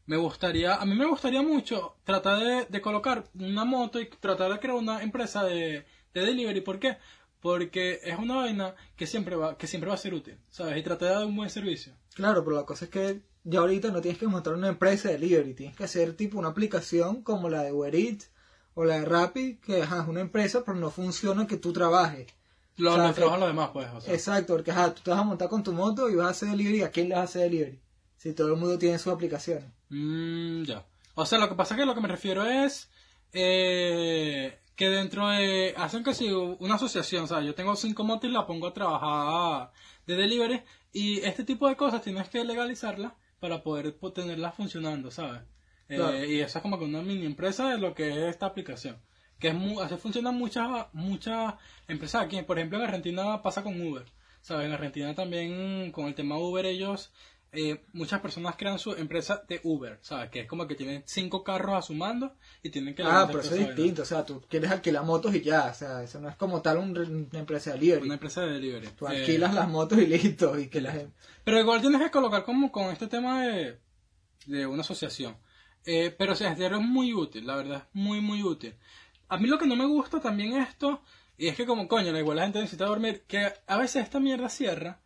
me 0.07 0.17
gustaría, 0.17 0.77
a 0.77 0.85
mí 0.85 0.95
me 0.95 1.07
gustaría 1.07 1.43
mucho 1.43 1.97
tratar 2.05 2.39
de, 2.39 2.67
de 2.69 2.81
colocar 2.81 3.25
una 3.39 3.65
moto 3.65 4.01
y 4.01 4.09
tratar 4.09 4.53
de 4.53 4.59
crear 4.59 4.77
una 4.77 5.03
empresa 5.03 5.45
de, 5.45 5.85
de 6.15 6.21
delivery. 6.27 6.61
¿Por 6.61 6.79
qué? 6.79 6.99
Porque 7.41 8.01
es 8.05 8.19
una 8.19 8.37
vaina 8.37 8.75
que 8.97 9.07
siempre 9.07 9.37
va, 9.37 9.57
que 9.57 9.67
siempre 9.67 9.89
va 9.89 9.95
a 9.95 9.99
ser 9.99 10.15
útil, 10.15 10.39
¿sabes? 10.51 10.77
Y 10.77 10.83
tratar 10.83 11.09
de 11.09 11.15
dar 11.15 11.27
un 11.27 11.37
buen 11.37 11.51
servicio. 11.51 11.95
Claro, 12.15 12.45
pero 12.45 12.57
la 12.57 12.67
cosa 12.67 12.85
es 12.85 12.91
que 12.91 13.23
ya 13.45 13.61
ahorita 13.61 13.91
no 13.91 14.01
tienes 14.01 14.21
que 14.21 14.29
montar 14.29 14.55
una 14.55 14.69
empresa 14.69 15.09
de 15.09 15.19
delivery, 15.19 15.55
tienes 15.55 15.77
que 15.77 15.85
hacer 15.85 16.15
tipo 16.15 16.39
una 16.39 16.49
aplicación 16.49 17.23
como 17.23 17.49
la 17.49 17.63
de 17.63 17.73
Uber 17.73 17.95
Eats 17.95 18.31
o 18.75 18.85
la 18.85 19.01
de 19.01 19.05
Rappi, 19.05 19.57
que 19.57 19.83
ajá, 19.83 20.03
es 20.03 20.09
una 20.09 20.21
empresa, 20.21 20.63
pero 20.65 20.79
no 20.79 20.91
funciona 20.91 21.47
que 21.47 21.57
tú 21.57 21.73
trabajes. 21.73 22.29
Lo, 22.77 22.93
O 22.93 22.95
sea, 22.95 23.09
lo 23.09 23.13
trabajan 23.13 23.41
los 23.41 23.49
demás, 23.51 23.71
pues, 23.73 23.89
o 23.93 24.01
sea. 24.01 24.15
Exacto, 24.15 24.55
porque 24.55 24.71
ajá, 24.71 24.95
tú 24.95 25.03
te 25.03 25.11
vas 25.11 25.21
a 25.21 25.25
montar 25.25 25.49
con 25.49 25.63
tu 25.63 25.73
moto 25.73 26.09
y 26.09 26.15
vas 26.15 26.29
a 26.29 26.31
hacer 26.31 26.49
delivery, 26.51 26.83
¿a 26.83 26.91
quién 26.91 27.09
le 27.09 27.15
vas 27.17 27.23
a 27.23 27.25
hacer 27.25 27.43
delivery? 27.43 27.81
Si 28.23 28.33
todo 28.35 28.53
el 28.55 28.57
mundo 28.61 28.79
tiene 28.79 28.99
sus 28.99 29.13
aplicaciones. 29.13 29.65
Mm, 29.89 30.63
ya. 30.63 30.85
O 31.15 31.27
sea, 31.27 31.39
lo 31.41 31.49
que 31.49 31.57
pasa 31.57 31.75
es 31.75 31.81
que 31.81 31.87
lo 31.87 31.95
que 31.95 32.01
me 32.01 32.07
refiero 32.09 32.45
es 32.47 32.89
eh, 33.33 34.59
que 34.77 34.89
dentro 34.89 35.29
de... 35.29 35.75
Hacen 35.77 36.05
que 36.05 36.15
si 36.15 36.31
una 36.31 36.77
asociación, 36.77 37.25
o 37.25 37.27
sea, 37.27 37.41
yo 37.43 37.55
tengo 37.55 37.75
cinco 37.77 38.05
motos 38.05 38.31
y 38.31 38.33
la 38.33 38.47
pongo 38.47 38.69
a 38.69 38.73
trabajar 38.75 39.73
de 40.07 40.15
delivery 40.17 40.63
y 40.93 41.19
este 41.21 41.45
tipo 41.45 41.69
de 41.69 41.77
cosas 41.77 42.03
tienes 42.03 42.29
que 42.29 42.45
legalizarlas 42.45 43.13
para 43.41 43.63
poder 43.63 43.97
po- 43.97 44.13
tenerlas 44.13 44.55
funcionando, 44.55 45.11
¿sabes? 45.11 45.43
Eh, 45.89 45.97
Claro. 45.97 46.25
y 46.25 46.41
eso 46.41 46.59
es 46.59 46.63
como 46.63 46.79
que 46.79 46.85
una 46.85 47.03
mini 47.03 47.27
empresa 47.27 47.71
de 47.71 47.79
lo 47.79 47.93
que 47.95 48.09
es 48.09 48.17
esta 48.31 48.47
aplicación. 48.47 48.99
Que 49.41 49.49
es 49.49 49.55
mu- 49.55 49.81
así 49.81 49.97
funcionan 49.97 50.37
muchas 50.37 50.87
muchas 50.93 51.55
empresas 51.89 52.23
aquí. 52.23 52.41
Por 52.43 52.59
ejemplo, 52.59 52.79
en 52.79 52.85
Argentina 52.85 53.43
pasa 53.43 53.63
con 53.65 53.81
Uber. 53.81 54.05
¿Sabes? 54.43 54.67
En 54.67 54.73
Argentina 54.73 55.15
también 55.15 55.93
con 55.93 56.07
el 56.07 56.15
tema 56.15 56.37
Uber 56.39 56.67
ellos 56.67 57.13
eh, 57.53 57.85
muchas 57.93 58.21
personas 58.21 58.57
crean 58.57 58.79
su 58.79 58.93
empresa 58.93 59.45
de 59.47 59.61
Uber, 59.65 59.99
¿sabes? 60.01 60.31
Que 60.31 60.41
es 60.41 60.47
como 60.49 60.67
que 60.67 60.75
tienen 60.75 61.03
cinco 61.07 61.45
carros 61.45 61.77
a 61.77 61.83
su 61.83 61.93
mando 61.95 62.35
y 62.63 62.71
tienen 62.71 62.95
que... 62.95 63.03
Ah, 63.03 63.27
pero 63.27 63.41
eso 63.41 63.55
es 63.55 63.67
distinto, 63.69 64.03
o 64.03 64.05
sea, 64.07 64.25
tú 64.25 64.41
quieres 64.49 64.71
alquilar 64.71 65.05
motos 65.05 65.35
y 65.35 65.43
ya, 65.43 65.67
o 65.67 65.75
sea, 65.75 66.03
eso 66.03 66.19
no 66.21 66.29
es 66.31 66.37
como 66.37 66.63
tal 66.63 66.79
un- 66.79 66.97
una 67.31 67.39
empresa 67.39 67.71
de 67.73 67.79
delivery. 67.79 68.05
Una 68.07 68.15
empresa 68.15 68.41
de 68.41 68.53
delivery. 68.55 68.89
Tú 68.97 69.07
Eh, 69.07 69.19
alquilas 69.21 69.53
las 69.55 69.69
motos 69.69 69.99
y 69.99 70.07
listo, 70.07 70.59
y 70.59 70.69
que 70.69 70.81
la 70.81 70.93
gente... 70.93 71.13
Pero 71.45 71.61
igual 71.61 71.81
tienes 71.83 72.01
que 72.01 72.11
colocar 72.11 72.43
como 72.45 72.73
con 72.73 72.87
este 72.91 73.07
tema 73.07 73.43
de, 73.47 73.79
de 74.47 74.67
una 74.67 74.81
asociación. 74.81 75.37
Eh, 75.85 76.15
pero 76.17 76.33
o 76.33 76.37
sea, 76.37 76.53
este 76.53 76.65
es 76.67 76.73
muy 76.81 77.13
útil, 77.13 77.47
la 77.47 77.57
verdad, 77.57 77.79
es 77.89 77.95
muy, 77.95 78.21
muy 78.21 78.43
útil. 78.43 78.75
A 79.29 79.37
mí 79.37 79.47
lo 79.49 79.59
que 79.59 79.67
no 79.67 79.77
me 79.77 79.85
gusta 79.87 80.21
también 80.21 80.55
esto, 80.57 81.03
y 81.37 81.49
es 81.49 81.57
que 81.57 81.67
como 81.67 81.87
coño, 81.89 82.17
igual 82.17 82.37
la 82.37 82.45
gente 82.45 82.61
necesita 82.61 82.85
dormir, 82.87 83.25
que 83.27 83.53
a 83.67 83.77
veces 83.77 84.05
esta 84.05 84.21
mierda 84.21 84.49
cierra, 84.49 85.01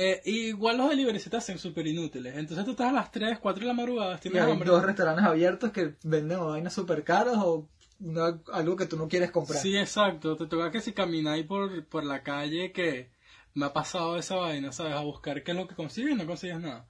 eh, 0.00 0.22
y 0.24 0.48
igual 0.48 0.78
los 0.78 0.88
delivery 0.88 1.18
se 1.18 1.28
te 1.28 1.36
hacen 1.36 1.58
súper 1.58 1.86
inútiles. 1.86 2.36
Entonces 2.36 2.64
tú 2.64 2.70
estás 2.70 2.88
a 2.88 2.92
las 2.92 3.10
3, 3.10 3.38
4 3.40 3.60
de 3.62 3.66
la 3.66 3.74
madrugada, 3.74 4.16
Y 4.16 4.20
tienes 4.20 4.42
hay 4.42 4.52
hambre. 4.52 4.68
dos 4.70 4.82
restaurantes 4.84 5.24
abiertos 5.24 5.72
que 5.72 5.96
venden 6.04 6.38
vainas 6.40 6.72
súper 6.72 7.02
caras 7.04 7.34
o 7.38 7.68
una- 8.00 8.40
algo 8.52 8.76
que 8.76 8.86
tú 8.86 8.96
no 8.96 9.08
quieres 9.08 9.30
comprar. 9.32 9.60
Sí, 9.60 9.76
exacto. 9.76 10.36
Te 10.36 10.46
toca 10.46 10.70
que 10.70 10.80
si 10.80 10.92
camináis 10.92 11.44
por, 11.46 11.84
por 11.86 12.04
la 12.04 12.22
calle 12.22 12.70
que 12.72 13.10
me 13.54 13.66
ha 13.66 13.72
pasado 13.72 14.16
esa 14.16 14.36
vaina, 14.36 14.70
¿sabes? 14.70 14.92
A 14.94 15.00
buscar 15.00 15.42
qué 15.42 15.50
es 15.50 15.56
lo 15.56 15.66
que 15.66 15.74
consigues 15.74 16.12
y 16.12 16.14
no 16.14 16.26
consigues 16.26 16.60
nada. 16.60 16.86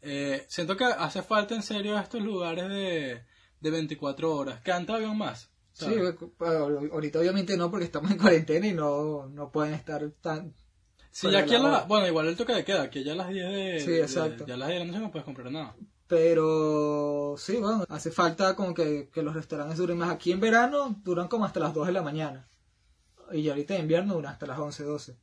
Eh, 0.00 0.44
siento 0.48 0.76
que 0.76 0.84
hace 0.84 1.22
falta 1.22 1.54
en 1.56 1.62
serio 1.62 1.98
estos 1.98 2.22
lugares 2.22 2.68
de, 2.68 3.22
de 3.60 3.70
24 3.70 4.34
horas, 4.34 4.60
que 4.60 4.70
antes 4.72 4.94
había 4.94 5.12
más. 5.12 5.50
Sí, 5.72 5.86
¿sabes? 5.86 6.14
pero 6.38 6.66
ahorita 6.92 7.18
obviamente 7.18 7.56
no 7.56 7.70
porque 7.70 7.86
estamos 7.86 8.10
en 8.10 8.18
cuarentena 8.18 8.66
y 8.66 8.72
no, 8.72 9.26
no 9.28 9.50
pueden 9.50 9.74
estar 9.74 10.08
tan... 10.20 10.54
Sí, 11.12 11.30
ya 11.30 11.40
aquí 11.40 11.54
a 11.54 11.58
la, 11.60 11.82
bueno, 11.84 12.06
igual 12.08 12.26
el 12.26 12.36
toque 12.36 12.54
de 12.54 12.64
queda, 12.64 12.88
que 12.90 13.04
ya 13.04 13.12
a 13.12 13.16
las 13.16 13.28
10 13.28 13.48
de, 13.48 13.80
Sí, 13.80 13.90
de- 13.92 14.00
exacto. 14.02 14.46
ya 14.46 14.54
a 14.54 14.56
las 14.56 14.68
10 14.68 14.80
de 14.80 14.84
la 14.86 14.90
noche 14.92 15.04
no 15.04 15.10
puedes 15.12 15.24
comprar 15.24 15.52
nada. 15.52 15.76
Pero 16.08 17.34
sí, 17.38 17.56
bueno, 17.56 17.84
hace 17.88 18.10
falta 18.10 18.54
como 18.56 18.74
que, 18.74 19.08
que 19.12 19.22
los 19.22 19.34
restaurantes 19.34 19.78
duren 19.78 19.98
más. 19.98 20.10
Aquí 20.10 20.32
en 20.32 20.40
verano 20.40 20.96
duran 21.02 21.28
como 21.28 21.44
hasta 21.44 21.60
las 21.60 21.74
2 21.74 21.86
de 21.86 21.92
la 21.92 22.02
mañana. 22.02 22.48
Y 23.32 23.48
ahorita 23.48 23.74
en 23.74 23.82
invierno 23.82 24.14
duran 24.14 24.32
hasta 24.32 24.46
las 24.46 24.58
11, 24.58 24.84
12. 24.84 25.16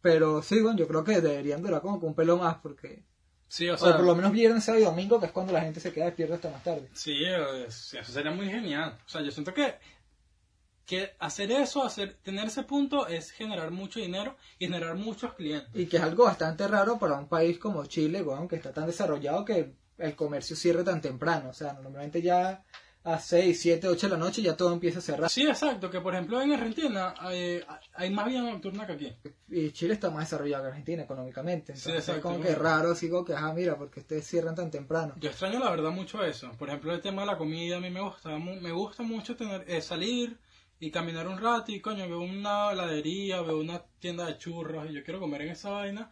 Pero 0.00 0.42
sí, 0.42 0.60
bueno, 0.60 0.76
yo 0.78 0.88
creo 0.88 1.04
que 1.04 1.20
deberían 1.20 1.62
durar 1.62 1.80
como 1.80 1.98
que 2.00 2.06
un 2.06 2.14
pelo 2.14 2.36
más 2.38 2.56
porque... 2.56 3.04
Sí, 3.48 3.68
o 3.68 3.74
O, 3.74 3.78
sea, 3.78 3.96
por 3.96 4.04
lo 4.06 4.14
menos 4.16 4.32
viernes, 4.32 4.64
sábado 4.64 4.82
y 4.82 4.86
domingo, 4.86 5.20
que 5.20 5.26
es 5.26 5.32
cuando 5.32 5.52
la 5.52 5.60
gente 5.60 5.78
se 5.80 5.92
queda 5.92 6.06
despierta 6.06 6.34
hasta 6.36 6.50
más 6.50 6.62
tarde. 6.64 6.88
Sí, 6.94 7.24
es- 7.24 7.94
eso 7.94 8.12
sería 8.12 8.30
muy 8.32 8.48
genial. 8.50 8.98
O 9.06 9.08
sea, 9.08 9.20
yo 9.22 9.30
siento 9.30 9.52
que, 9.54 9.74
que 10.92 11.14
hacer 11.20 11.50
eso, 11.50 11.82
hacer, 11.82 12.18
tener 12.22 12.48
ese 12.48 12.64
punto 12.64 13.06
es 13.06 13.30
generar 13.30 13.70
mucho 13.70 13.98
dinero 13.98 14.36
y 14.58 14.66
generar 14.66 14.94
muchos 14.94 15.32
clientes. 15.32 15.70
Y 15.72 15.86
que 15.86 15.96
es 15.96 16.02
algo 16.02 16.24
bastante 16.24 16.68
raro 16.68 16.98
para 16.98 17.14
un 17.14 17.28
país 17.28 17.58
como 17.58 17.86
Chile, 17.86 18.20
weón, 18.22 18.46
que 18.46 18.56
está 18.56 18.74
tan 18.74 18.84
desarrollado 18.84 19.42
que 19.42 19.72
el 19.96 20.14
comercio 20.14 20.54
cierre 20.54 20.84
tan 20.84 21.00
temprano. 21.00 21.48
O 21.48 21.54
sea, 21.54 21.72
normalmente 21.72 22.20
ya 22.20 22.62
a 23.04 23.18
6, 23.18 23.58
7, 23.58 23.88
8 23.88 24.06
de 24.06 24.10
la 24.12 24.18
noche 24.18 24.42
ya 24.42 24.54
todo 24.54 24.70
empieza 24.70 24.98
a 24.98 25.02
cerrar. 25.02 25.30
Sí, 25.30 25.46
exacto, 25.46 25.88
que 25.88 26.02
por 26.02 26.12
ejemplo 26.12 26.42
en 26.42 26.52
Argentina 26.52 27.14
hay, 27.18 27.62
hay 27.94 28.10
más 28.10 28.26
vida 28.26 28.42
nocturna 28.42 28.86
que 28.86 28.92
aquí. 28.92 29.16
Y 29.48 29.70
Chile 29.70 29.94
está 29.94 30.10
más 30.10 30.24
desarrollado 30.24 30.64
que 30.64 30.68
Argentina 30.68 31.04
económicamente. 31.04 31.74
Sí, 31.74 31.88
Entonces 31.88 32.00
exacto, 32.10 32.18
es 32.18 32.22
como 32.22 32.36
bueno. 32.36 32.50
que 32.50 32.62
raro, 32.62 32.94
como 33.10 33.24
que, 33.24 33.32
ajá, 33.32 33.54
mira, 33.54 33.78
porque 33.78 34.00
ustedes 34.00 34.26
cierran 34.26 34.54
tan 34.54 34.70
temprano. 34.70 35.14
Yo 35.16 35.30
extraño 35.30 35.58
la 35.58 35.70
verdad 35.70 35.90
mucho 35.90 36.22
eso. 36.22 36.52
Por 36.58 36.68
ejemplo, 36.68 36.92
el 36.92 37.00
tema 37.00 37.22
de 37.22 37.28
la 37.28 37.38
comida, 37.38 37.78
a 37.78 37.80
mí 37.80 37.88
me 37.88 38.02
gusta, 38.02 38.28
me 38.38 38.72
gusta 38.72 39.02
mucho 39.02 39.36
tener, 39.36 39.64
eh, 39.66 39.80
salir 39.80 40.36
y 40.82 40.90
caminar 40.90 41.28
un 41.28 41.38
rato 41.38 41.70
y 41.70 41.80
coño, 41.80 42.08
veo 42.08 42.18
una 42.22 42.72
heladería, 42.72 43.40
veo 43.40 43.60
una 43.60 43.84
tienda 44.00 44.26
de 44.26 44.36
churros 44.36 44.90
y 44.90 44.94
yo 44.94 45.04
quiero 45.04 45.20
comer 45.20 45.42
en 45.42 45.50
esa 45.50 45.70
vaina. 45.70 46.10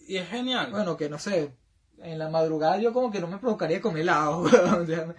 Y 0.00 0.16
es 0.16 0.28
genial. 0.28 0.72
Bueno, 0.72 0.96
que 0.96 1.08
no 1.08 1.16
sé, 1.16 1.54
en 2.02 2.18
la 2.18 2.28
madrugada 2.28 2.76
yo 2.78 2.92
como 2.92 3.12
que 3.12 3.20
no 3.20 3.28
me 3.28 3.38
provocaría 3.38 3.80
comer 3.80 4.02
helado, 4.02 4.42
weón. 4.42 4.82
O 4.82 4.86
sea, 4.86 5.14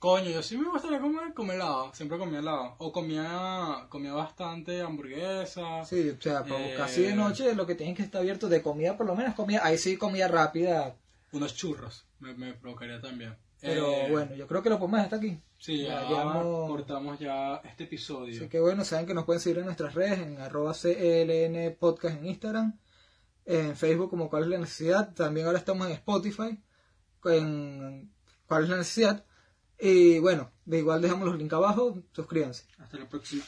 Coño, 0.00 0.28
yo 0.28 0.42
sí 0.42 0.56
me 0.58 0.68
gustaría 0.68 0.98
comer, 0.98 1.32
comer 1.34 1.54
helado, 1.54 1.94
siempre 1.94 2.18
comía 2.18 2.40
helado. 2.40 2.74
O 2.78 2.90
comía, 2.90 3.86
comía 3.88 4.12
bastante 4.12 4.80
hamburguesa. 4.82 5.84
sí, 5.84 6.10
o 6.10 6.20
sea, 6.20 6.42
para 6.42 6.66
Eh, 6.66 6.74
casi 6.76 7.02
de 7.02 7.14
noche 7.14 7.54
lo 7.54 7.64
que 7.64 7.76
tienen 7.76 7.94
que 7.94 8.02
estar 8.02 8.22
abierto 8.22 8.48
de 8.48 8.60
comida, 8.60 8.96
por 8.96 9.06
lo 9.06 9.14
menos 9.14 9.36
comida, 9.36 9.60
ahí 9.62 9.78
sí 9.78 9.96
comida 9.96 10.26
rápida. 10.26 10.96
Unos 11.30 11.54
churros, 11.54 12.06
me, 12.18 12.34
me 12.34 12.54
provocaría 12.54 13.00
también. 13.00 13.36
Pero 13.64 13.90
Eh, 13.92 14.08
bueno, 14.10 14.34
yo 14.34 14.46
creo 14.46 14.62
que 14.62 14.68
lo 14.70 14.78
podemos 14.78 15.00
hasta 15.00 15.16
aquí. 15.16 15.40
Sí, 15.58 15.82
ya, 15.82 16.02
Ya 16.02 16.08
llevamos- 16.08 16.68
cortamos 16.70 17.18
ya 17.18 17.56
este 17.64 17.84
episodio. 17.84 18.36
Así 18.36 18.48
que 18.48 18.60
bueno, 18.60 18.84
saben 18.84 19.06
que 19.06 19.14
nos 19.14 19.24
pueden 19.24 19.40
seguir 19.40 19.58
en 19.58 19.64
nuestras 19.64 19.94
redes, 19.94 20.18
en 20.18 20.38
arroba 20.38 20.74
CLN 20.74 21.70
Podcast 21.78 22.18
en 22.18 22.26
Instagram, 22.26 22.78
en 23.46 23.74
Facebook 23.76 24.10
como 24.10 24.28
cuál 24.28 24.42
es 24.44 24.48
la 24.50 24.58
necesidad, 24.58 25.14
también 25.14 25.46
ahora 25.46 25.58
estamos 25.58 25.86
en 25.86 25.94
Spotify, 25.94 26.60
en 27.24 28.12
cuál 28.46 28.64
es 28.64 28.68
la 28.70 28.76
necesidad, 28.76 29.24
y 29.78 30.18
bueno, 30.18 30.50
de 30.66 30.78
igual 30.78 31.00
dejamos 31.00 31.26
los 31.26 31.38
links 31.38 31.54
abajo, 31.54 31.98
suscríbanse. 32.12 32.64
Hasta 32.78 32.98
la 32.98 33.08
próxima. 33.08 33.42